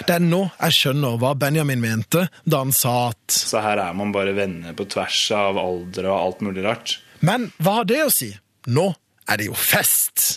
Det 0.07 0.17
er 0.17 0.23
nå 0.23 0.43
jeg 0.59 0.77
skjønner 0.79 1.17
hva 1.21 1.33
Benjamin 1.39 1.81
mente 1.83 2.27
da 2.43 2.61
han 2.63 2.73
sa 2.75 3.11
at 3.11 3.35
Så 3.35 3.63
her 3.63 3.81
er 3.81 3.97
man 3.97 4.13
bare 4.15 4.35
venner 4.37 4.75
på 4.77 4.87
tvers 4.91 5.19
av 5.35 5.59
alder 5.61 6.09
og 6.11 6.17
alt 6.19 6.45
mulig 6.45 6.65
rart. 6.65 6.99
Men 7.25 7.49
hva 7.57 7.81
har 7.81 7.89
det 7.89 8.03
å 8.05 8.13
si? 8.13 8.31
Nå 8.71 8.91
er 9.29 9.41
det 9.41 9.49
jo 9.49 9.57
fest! 9.57 10.35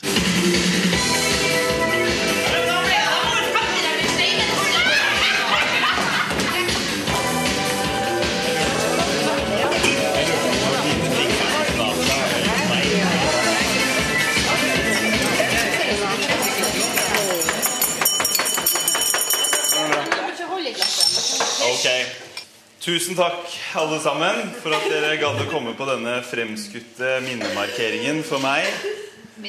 Tusen 22.88 23.18
takk, 23.18 23.42
alle 23.76 23.98
sammen, 24.00 24.46
for 24.62 24.72
at 24.72 24.86
dere 24.88 25.18
gadd 25.20 25.42
å 25.42 25.46
komme 25.50 25.74
på 25.76 25.84
denne 25.84 26.22
fremskutte 26.24 27.18
minnemarkeringen 27.20 28.22
for 28.24 28.40
meg, 28.40 28.64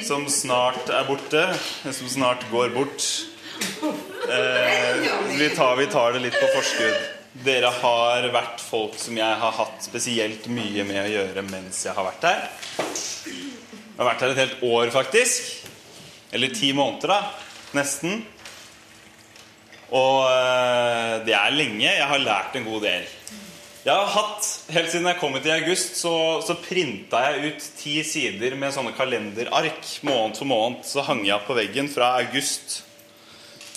som 0.04 0.26
snart 0.28 0.90
er 0.92 1.06
borte, 1.08 1.46
som 1.86 2.10
snart 2.12 2.44
går 2.52 2.74
bort. 2.74 3.06
Eh, 4.28 5.06
vi, 5.38 5.48
tar, 5.56 5.78
vi 5.80 5.88
tar 5.88 6.18
det 6.18 6.24
litt 6.26 6.36
på 6.36 6.50
forskudd. 6.52 7.06
Dere 7.46 7.72
har 7.78 8.28
vært 8.34 8.60
folk 8.60 9.00
som 9.00 9.16
jeg 9.16 9.38
har 9.46 9.56
hatt 9.62 9.88
spesielt 9.88 10.50
mye 10.52 10.84
med 10.90 11.00
å 11.06 11.14
gjøre 11.14 11.46
mens 11.48 11.86
jeg 11.88 11.96
har 11.96 12.10
vært 12.10 12.28
her. 12.28 12.44
Jeg 12.84 14.02
har 14.02 14.10
vært 14.10 14.26
her 14.26 14.36
et 14.36 14.44
helt 14.44 14.68
år, 14.68 14.92
faktisk. 14.98 15.48
Eller 16.36 16.52
ti 16.60 16.74
måneder, 16.76 17.16
da. 17.16 17.56
Nesten. 17.80 18.20
Og 19.96 20.26
eh, 20.30 21.16
det 21.26 21.34
er 21.34 21.56
lenge. 21.56 21.88
Jeg 21.88 22.10
har 22.12 22.22
lært 22.22 22.58
en 22.58 22.68
god 22.68 22.86
del. 22.86 23.08
Jeg 23.80 23.96
har 23.96 24.10
hatt, 24.12 24.48
Helt 24.70 24.92
siden 24.92 25.08
jeg 25.08 25.18
kom 25.18 25.34
hit 25.34 25.48
i 25.48 25.54
august, 25.56 25.96
så, 25.98 26.14
så 26.46 26.54
printa 26.62 27.24
jeg 27.26 27.54
ut 27.54 27.68
ti 27.80 27.96
sider 28.06 28.54
med 28.60 28.74
sånne 28.76 28.92
kalenderark. 28.94 29.80
Måned 30.06 30.38
for 30.38 30.50
måned 30.50 30.84
så 30.86 31.06
hang 31.08 31.24
jeg 31.26 31.38
opp 31.38 31.48
på 31.50 31.58
veggen 31.58 31.90
fra 31.90 32.12
august 32.20 32.82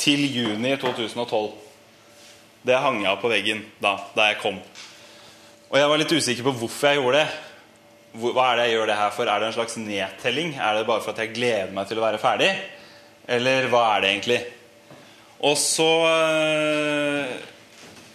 til 0.02 0.26
juni 0.26 0.74
2012. 0.82 1.52
Det 2.66 2.82
hang 2.82 3.00
jeg 3.04 3.12
opp 3.12 3.22
på 3.24 3.30
veggen 3.32 3.62
da, 3.82 3.94
da 4.12 4.28
jeg 4.32 4.40
kom. 4.42 4.58
Og 5.72 5.78
jeg 5.80 5.88
var 5.88 6.02
litt 6.02 6.12
usikker 6.12 6.44
på 6.44 6.56
hvorfor 6.60 6.90
jeg 6.90 7.00
gjorde 7.00 7.22
det. 7.22 7.40
Hva 8.20 8.50
er 8.50 8.58
det 8.58 8.66
jeg 8.66 8.74
gjør 8.76 8.90
det 8.90 8.98
her 8.98 9.14
for? 9.16 9.30
Er 9.30 9.40
det 9.40 9.46
en 9.48 9.56
slags 9.56 9.78
nedtelling? 9.80 10.50
Er 10.60 10.76
det 10.76 10.88
bare 10.90 11.00
for 11.00 11.14
at 11.14 11.22
jeg 11.22 11.32
gleder 11.38 11.72
meg 11.72 11.88
til 11.88 12.02
å 12.02 12.04
være 12.04 12.20
ferdig? 12.20 12.50
Eller 13.32 13.70
hva 13.72 13.86
er 13.94 14.04
det 14.04 14.10
egentlig? 14.10 14.40
Og 15.42 15.56
så 15.58 15.88
eh, 16.06 17.32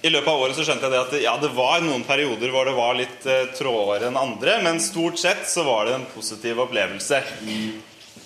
I 0.07 0.11
løpet 0.13 0.29
av 0.31 0.43
året 0.45 0.55
så 0.55 0.63
skjønte 0.63 0.87
jeg 0.87 0.93
det 0.93 1.01
at 1.01 1.15
ja, 1.25 1.33
det 1.41 1.51
var 1.57 1.83
noen 1.83 2.05
perioder 2.07 2.53
hvor 2.53 2.69
det 2.69 2.77
var 2.77 2.95
litt 2.95 3.27
eh, 3.27 3.49
trådere 3.57 4.07
enn 4.07 4.19
andre, 4.19 4.61
men 4.63 4.79
stort 4.83 5.19
sett 5.19 5.43
så 5.49 5.65
var 5.67 5.87
det 5.87 5.97
en 5.97 6.07
positiv 6.13 6.63
opplevelse. 6.63 7.19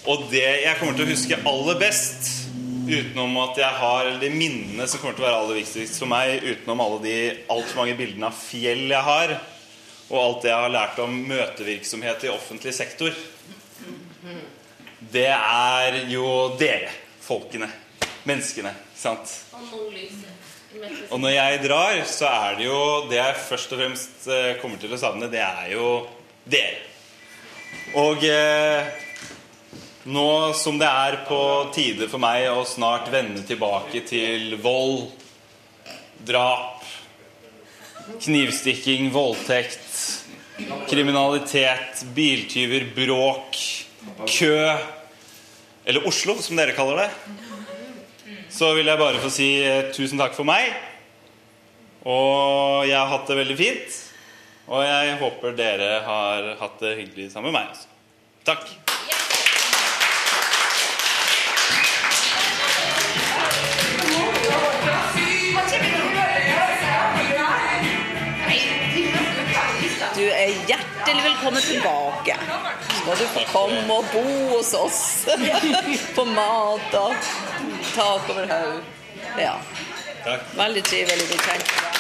Og 0.09 0.27
det 0.29 0.45
jeg 0.45 0.77
kommer 0.77 0.97
til 0.97 1.07
å 1.07 1.13
huske 1.13 1.41
aller 1.49 1.81
best, 1.81 2.29
utenom 2.91 3.35
at 3.43 3.59
jeg 3.61 3.77
har 3.77 4.07
de 4.21 4.29
minnene 4.33 4.85
som 4.89 5.01
kommer 5.01 5.17
til 5.17 5.25
å 5.25 5.29
være 5.29 5.41
aller 5.43 5.59
viktigst 5.61 6.01
for 6.01 6.11
meg, 6.11 6.45
utenom 6.45 6.81
alle 6.83 7.01
de 7.05 7.17
altfor 7.53 7.81
mange 7.81 7.97
bildene 7.97 8.29
av 8.29 8.37
fjell 8.37 8.85
jeg 8.89 9.07
har, 9.07 9.35
og 10.11 10.17
alt 10.19 10.41
det 10.43 10.51
jeg 10.51 10.65
har 10.65 10.73
lært 10.73 11.01
om 11.01 11.13
møtevirksomhet 11.29 12.25
i 12.27 12.33
offentlig 12.33 12.73
sektor, 12.75 13.15
det 15.11 15.29
er 15.33 16.03
jo 16.11 16.25
dere, 16.59 16.91
folkene. 17.25 17.69
Menneskene. 18.29 18.73
Sant? 19.01 19.31
Og 21.09 21.17
når 21.19 21.33
jeg 21.33 21.61
drar, 21.65 21.99
så 22.07 22.27
er 22.29 22.57
det 22.59 22.67
jo 22.67 22.81
Det 23.09 23.17
jeg 23.17 23.39
først 23.47 23.73
og 23.73 23.81
fremst 23.81 24.27
eh, 24.29 24.51
kommer 24.61 24.81
til 24.81 24.93
å 24.93 24.99
savne, 25.01 25.29
det 25.31 25.41
er 25.41 25.71
jo 25.73 25.87
dere. 26.45 26.83
Og 27.97 28.21
eh, 28.27 28.91
nå 30.11 30.27
som 30.57 30.77
det 30.79 30.87
er 30.87 31.19
på 31.27 31.41
tide 31.75 32.07
for 32.11 32.21
meg 32.21 32.47
å 32.51 32.61
snart 32.67 33.09
vende 33.13 33.43
tilbake 33.47 34.03
til 34.07 34.55
vold, 34.61 35.09
drap, 36.27 36.85
knivstikking, 38.21 39.09
voldtekt, 39.13 39.89
kriminalitet, 40.91 42.05
biltyver, 42.13 42.85
bråk, 42.95 43.57
kø 44.29 44.55
Eller 45.81 46.05
Oslo, 46.05 46.35
som 46.41 46.59
dere 46.59 46.75
kaller 46.77 47.01
det 47.01 47.50
så 48.51 48.73
vil 48.75 48.89
jeg 48.91 48.99
bare 48.99 49.21
få 49.23 49.31
si 49.31 49.49
eh, 49.63 49.91
tusen 49.95 50.19
takk 50.19 50.35
for 50.35 50.47
meg. 50.47 50.73
Og 52.03 52.87
jeg 52.89 52.97
har 52.97 53.11
hatt 53.11 53.29
det 53.29 53.37
veldig 53.39 53.57
fint. 53.59 53.99
Og 54.71 54.83
jeg 54.85 55.17
håper 55.19 55.55
dere 55.57 55.91
har 56.05 56.53
hatt 56.61 56.79
det 56.83 56.95
hyggelig 56.99 57.31
sammen 57.31 57.51
med 57.51 57.61
meg 57.61 57.73
også. 57.73 57.87
Takk. 58.45 58.71
Du 70.11 70.25
er 70.27 70.51
hjertelig 70.69 71.23
velkommen 71.23 71.61
tilbake. 71.65 72.40
Skal 73.01 73.17
du 73.17 73.27
få 73.33 73.41
komme 73.49 73.93
og 73.93 74.05
bo 74.13 74.23
hos 74.57 74.73
oss. 74.77 75.25
På 76.15 76.23
mat 76.23 76.93
og 76.93 77.15
tak 77.95 78.29
over 78.29 78.45
hodet. 78.45 78.83
Ja. 79.41 79.55
Takk. 80.21 80.43
Veldig 80.53 80.83
trivelig 80.85 81.25
å 81.25 81.29
bli 81.31 81.39
kjent 81.41 81.71
med 81.71 81.81
deg. 81.87 81.97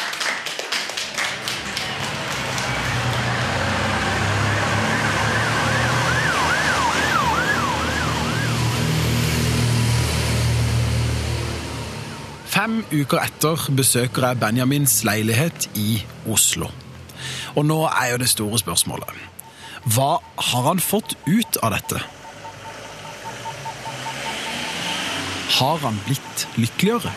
Fem 12.51 12.77
uker 12.93 13.25
etter 13.25 13.67
besøker 13.73 14.29
jeg 14.29 14.41
Benjamins 14.45 15.01
leilighet 15.07 15.71
i 15.81 16.03
Oslo. 16.29 16.69
Og 17.57 17.65
nå 17.65 17.81
er 17.89 18.13
jo 18.13 18.21
det 18.21 18.29
store 18.29 18.61
spørsmålet. 18.61 19.40
Hva 19.83 20.19
har 20.35 20.63
han 20.63 20.79
fått 20.79 21.15
ut 21.25 21.57
av 21.57 21.71
dette? 21.73 22.01
Har 25.57 25.77
han 25.77 25.97
blitt 26.05 26.47
lykkeligere? 26.55 27.13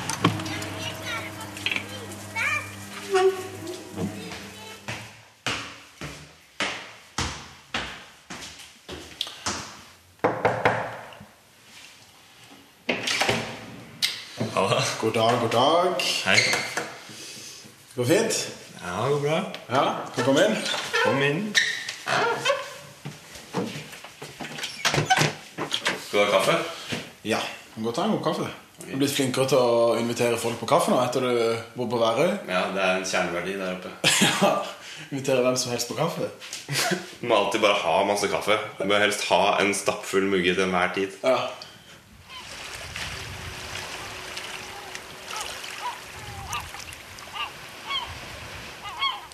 God 15.04 15.12
dag, 15.12 15.32
god 15.40 15.50
dag. 15.50 15.94
Hei. 16.24 16.36
Det 16.36 17.96
går 17.96 18.04
fint? 18.04 18.48
Ja, 18.80 19.04
det 19.04 19.10
går 19.10 19.20
bra. 19.20 19.40
Ja, 19.68 19.84
kan 20.16 20.24
komme 20.24 20.46
inn? 20.48 20.56
Kom 21.04 21.22
inn. 21.22 21.42
Skal 26.14 26.26
du 26.26 26.30
ha 26.30 26.38
kaffe? 26.38 26.54
Ja, 27.26 27.38
Du 27.68 27.74
kan 27.74 27.84
godt 27.84 27.96
ta 27.96 28.02
en 28.04 28.12
god 28.14 28.20
kaffe. 28.22 28.44
Du 28.78 28.92
er 28.94 28.98
blitt 29.00 29.10
flinkere 29.16 29.48
til 29.50 29.58
å 29.58 29.96
invitere 29.98 30.36
folk 30.38 30.60
på 30.60 30.68
kaffe 30.70 30.92
nå 30.92 31.00
etter 31.02 31.24
du 31.26 31.30
bor 31.74 31.88
på 31.90 31.98
Værøy. 31.98 32.28
Ja, 32.46 32.60
det 32.70 32.82
er 32.84 33.00
en 33.00 33.06
kjerneverdi 33.10 33.56
der 33.58 33.72
oppe. 33.74 33.90
Ja, 34.22 34.52
Invitere 35.10 35.42
hvem 35.42 35.56
som 35.58 35.72
helst 35.74 35.88
på 35.90 35.96
kaffe. 35.98 36.28
Du 37.18 37.26
må 37.26 37.34
alltid 37.34 37.64
bare 37.64 37.80
ha 37.82 37.96
masse 38.06 38.30
kaffe. 38.30 38.60
Du 38.78 38.84
bør 38.86 39.02
helst 39.02 39.26
ha 39.32 39.56
en 39.58 39.74
stappfull 39.74 40.28
mugge 40.30 40.54
til 40.54 40.68
enhver 40.68 40.92
tid. 40.94 41.16
Ja. 41.26 41.48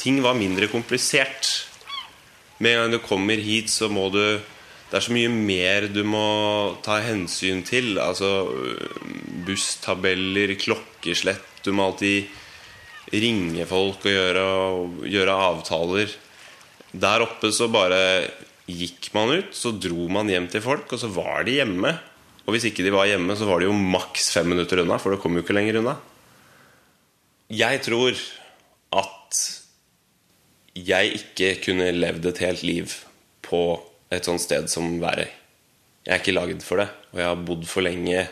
Ting 0.01 0.23
var 0.25 0.41
mindre 0.41 0.71
komplisert. 0.73 1.51
Med 2.57 2.73
en 2.73 2.81
gang 2.87 2.97
du 2.97 2.99
kommer 3.05 3.37
hit, 3.37 3.69
så 3.69 3.93
må 3.93 4.09
du 4.17 4.41
Det 4.91 4.99
er 4.99 5.05
så 5.07 5.15
mye 5.15 5.31
mer 5.31 5.87
du 5.95 6.01
må 6.03 6.27
ta 6.83 6.99
hensyn 7.05 7.63
til. 7.67 7.95
Altså 8.03 8.51
busstabeller, 9.47 10.57
klokkeslett 10.59 11.63
Du 11.63 11.71
må 11.77 11.91
alltid 11.91 12.31
ringe 13.15 13.67
folk 13.69 14.03
og 14.07 14.11
gjøre, 14.15 14.45
gjøre 15.13 15.41
avtaler. 15.47 16.15
Der 16.91 17.23
oppe 17.23 17.53
så 17.55 17.69
bare 17.71 18.01
gikk 18.71 19.11
man 19.15 19.35
ut, 19.39 19.55
så 19.55 19.73
dro 19.75 20.07
man 20.11 20.31
hjem 20.31 20.49
til 20.51 20.63
folk, 20.65 20.91
og 20.91 21.03
så 21.03 21.11
var 21.13 21.45
de 21.47 21.59
hjemme. 21.59 21.93
Og 22.47 22.55
hvis 22.55 22.67
ikke 22.71 22.87
de 22.87 22.95
var 22.95 23.07
hjemme, 23.11 23.35
så 23.39 23.47
var 23.47 23.61
de 23.61 23.69
jo 23.69 23.75
maks 23.77 24.31
fem 24.35 24.49
minutter 24.51 24.83
unna, 24.83 24.99
for 24.99 25.15
det 25.15 25.21
kom 25.23 25.37
jo 25.37 25.45
ikke 25.45 25.55
lenger 25.55 25.81
unna. 25.83 25.97
Jeg 27.51 27.83
tror 27.87 28.19
at 28.99 29.39
jeg 30.75 31.15
ikke 31.19 31.55
kunne 31.67 31.91
levd 31.95 32.27
et 32.31 32.43
helt 32.47 32.67
liv 32.67 32.95
på 33.47 33.63
et 34.11 34.27
sånt 34.27 34.43
sted 34.43 34.67
som 34.71 34.99
Værøy. 35.03 35.29
Jeg 36.07 36.15
er 36.15 36.23
ikke 36.23 36.35
lagd 36.35 36.65
for 36.65 36.81
det, 36.83 36.89
og 37.13 37.21
jeg 37.21 37.29
har 37.29 37.43
bodd 37.47 37.67
for 37.69 37.85
lenge 37.85 38.25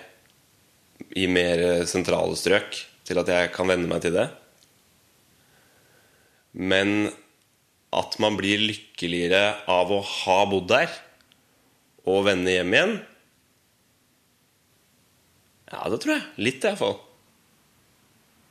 i 1.16 1.26
mer 1.30 1.84
sentrale 1.88 2.36
strøk 2.38 2.78
til 3.06 3.20
at 3.20 3.30
jeg 3.30 3.52
kan 3.54 3.68
venne 3.70 3.88
meg 3.90 4.02
til 4.02 4.16
det. 4.16 4.26
Men 6.58 7.10
at 7.94 8.16
man 8.20 8.36
blir 8.36 8.60
lykkeligere 8.60 9.60
av 9.70 9.92
å 9.94 10.00
ha 10.04 10.40
bodd 10.48 10.68
der 10.72 10.90
og 12.08 12.24
vende 12.26 12.52
hjem 12.52 12.74
igjen 12.74 12.98
Ja, 15.68 15.84
det 15.92 15.98
tror 16.00 16.14
jeg. 16.14 16.24
Litt, 16.40 16.64
iallfall. 16.64 16.94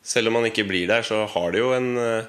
Selv 0.05 0.29
om 0.29 0.37
man 0.37 0.45
ikke 0.45 0.67
blir 0.69 0.85
der, 0.89 1.01
så 1.01 1.23
har 1.33 1.53
det 1.53 1.63
jo 1.63 1.71
en 1.73 1.87
eh, 1.97 2.27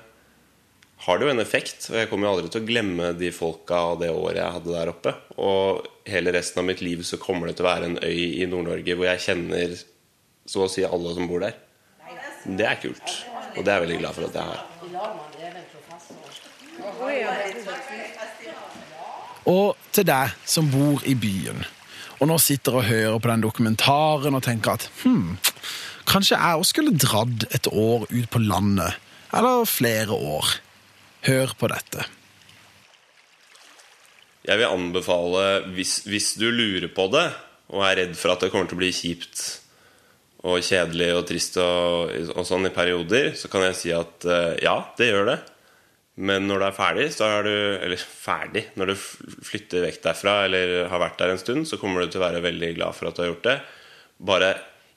har 1.05 1.19
det 1.19 1.29
jo 1.29 1.31
en 1.31 1.43
effekt. 1.43 1.89
Og 1.93 1.97
jeg 2.01 2.09
kommer 2.11 2.29
jo 2.29 2.33
aldri 2.35 2.51
til 2.53 2.63
å 2.63 2.69
glemme 2.69 3.13
de 3.19 3.31
folka 3.35 3.79
og 3.93 4.01
det 4.03 4.11
året 4.11 4.41
jeg 4.41 4.57
hadde 4.57 4.75
der 4.75 4.93
oppe. 4.93 5.15
Og 5.39 5.87
hele 6.09 6.35
resten 6.35 6.63
av 6.63 6.69
mitt 6.69 6.83
liv 6.85 7.05
så 7.07 7.21
kommer 7.23 7.49
det 7.49 7.59
til 7.59 7.67
å 7.67 7.71
være 7.71 7.89
en 7.91 8.01
øy 8.03 8.43
i 8.43 8.49
Nord-Norge 8.51 8.97
hvor 8.99 9.07
jeg 9.13 9.25
kjenner 9.29 9.77
så 10.49 10.65
å 10.65 10.71
si 10.73 10.85
alle 10.87 11.15
som 11.15 11.29
bor 11.31 11.41
der. 11.45 11.55
Det 12.49 12.67
er 12.67 12.79
kult. 12.81 13.09
Og 13.57 13.65
det 13.65 13.71
er 13.73 13.77
jeg 13.79 13.85
veldig 13.87 14.01
glad 14.03 14.13
for 14.17 14.23
at 14.29 14.35
jeg 14.39 14.45
har. 14.49 14.61
Og 19.49 19.91
til 19.97 20.07
deg 20.07 20.37
som 20.45 20.69
bor 20.71 21.05
i 21.09 21.15
byen, 21.17 21.65
og 22.19 22.29
nå 22.29 22.37
sitter 22.43 22.81
og 22.81 22.89
hører 22.89 23.19
på 23.23 23.31
den 23.31 23.45
dokumentaren 23.45 24.37
og 24.37 24.45
tenker 24.45 24.75
at 24.75 24.89
hm, 25.03 25.39
kanskje 26.09 26.37
jeg 26.37 26.61
også 26.61 26.75
skulle 26.75 26.99
dratt 26.99 27.47
et 27.55 27.69
år 27.71 28.09
ut 28.11 28.29
på 28.33 28.43
landet. 28.43 28.99
Eller 29.33 29.69
flere 29.69 30.17
år. 30.17 30.59
Hør 31.27 31.53
på 31.59 31.69
dette. 31.73 32.07
Jeg 34.49 34.61
vil 34.61 34.71
anbefale, 34.71 35.45
hvis, 35.75 36.01
hvis 36.09 36.35
du 36.41 36.47
lurer 36.49 36.89
på 36.95 37.09
det, 37.13 37.27
og 37.75 37.83
er 37.85 37.99
redd 38.03 38.15
for 38.17 38.33
at 38.33 38.45
det 38.45 38.53
kommer 38.53 38.69
til 38.71 38.79
å 38.79 38.83
bli 38.83 38.93
kjipt 38.97 39.43
og 40.49 40.63
kjedelig 40.63 41.09
og 41.19 41.25
trist 41.29 41.59
og, 41.61 42.15
og 42.33 42.47
sånn 42.47 42.69
i 42.69 42.73
perioder, 42.73 43.33
så 43.37 43.51
kan 43.53 43.67
jeg 43.67 43.77
si 43.77 43.91
at 43.93 44.25
eh, 44.25 44.61
ja, 44.65 44.77
det 44.97 45.11
gjør 45.11 45.27
det. 45.33 45.39
Men 46.19 46.47
når 46.49 46.63
du 46.63 46.67
er 46.69 46.75
ferdig, 46.75 47.05
så 47.15 47.29
er 47.31 47.45
du 47.47 47.53
Eller 47.79 48.01
ferdig 48.01 48.65
Når 48.75 48.91
du 48.91 48.95
flytter 48.99 49.85
vekk 49.85 50.01
derfra 50.03 50.33
eller 50.49 50.89
har 50.91 50.99
vært 50.99 51.21
der 51.21 51.31
en 51.31 51.39
stund, 51.39 51.69
så 51.71 51.79
kommer 51.79 52.03
du 52.03 52.11
til 52.11 52.19
å 52.19 52.25
være 52.25 52.43
veldig 52.43 52.73
glad 52.75 52.97
for 52.97 53.07
at 53.07 53.15
du 53.15 53.23
har 53.23 53.31
gjort 53.31 53.47
det. 53.47 53.55
Bare 54.31 54.49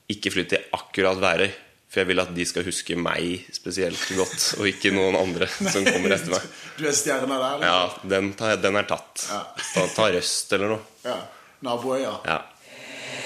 ikke 0.09 0.31
flytt 0.33 0.49
til 0.55 0.65
akkurat 0.73 1.21
Værøy. 1.21 1.51
For 1.91 1.99
jeg 1.99 2.07
vil 2.07 2.21
at 2.23 2.29
de 2.31 2.45
skal 2.47 2.63
huske 2.63 2.95
meg 2.95 3.41
spesielt 3.51 3.99
godt, 4.15 4.45
og 4.61 4.67
ikke 4.69 4.93
noen 4.95 5.17
andre 5.19 5.47
som 5.51 5.83
kommer 5.83 6.13
etter 6.15 6.31
meg. 6.31 6.45
Du 6.79 6.85
er 6.87 6.95
stjerna 6.95 7.35
der? 7.41 7.65
Ja, 7.67 7.81
den, 8.13 8.31
tar- 8.39 8.55
den 8.63 8.79
er 8.79 8.87
tatt. 8.87 9.25
Ta, 9.27 9.83
ta 9.95 10.07
Røst 10.15 10.53
eller 10.55 10.71
noe. 10.77 10.85
ja. 11.03 11.17
Naboøya. 11.61 12.13
Ja. 12.25 12.39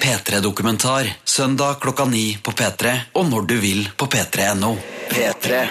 P3-dokumentar 0.01 1.07
søndag 1.23 1.77
klokka 1.79 2.03
ni 2.09 2.25
på 2.43 2.51
P3 2.51 2.91
og 3.15 3.29
når 3.29 3.45
du 3.47 3.55
vil 3.63 3.85
på 3.95 4.09
p3.no. 4.11 4.73
P3. 5.13 5.61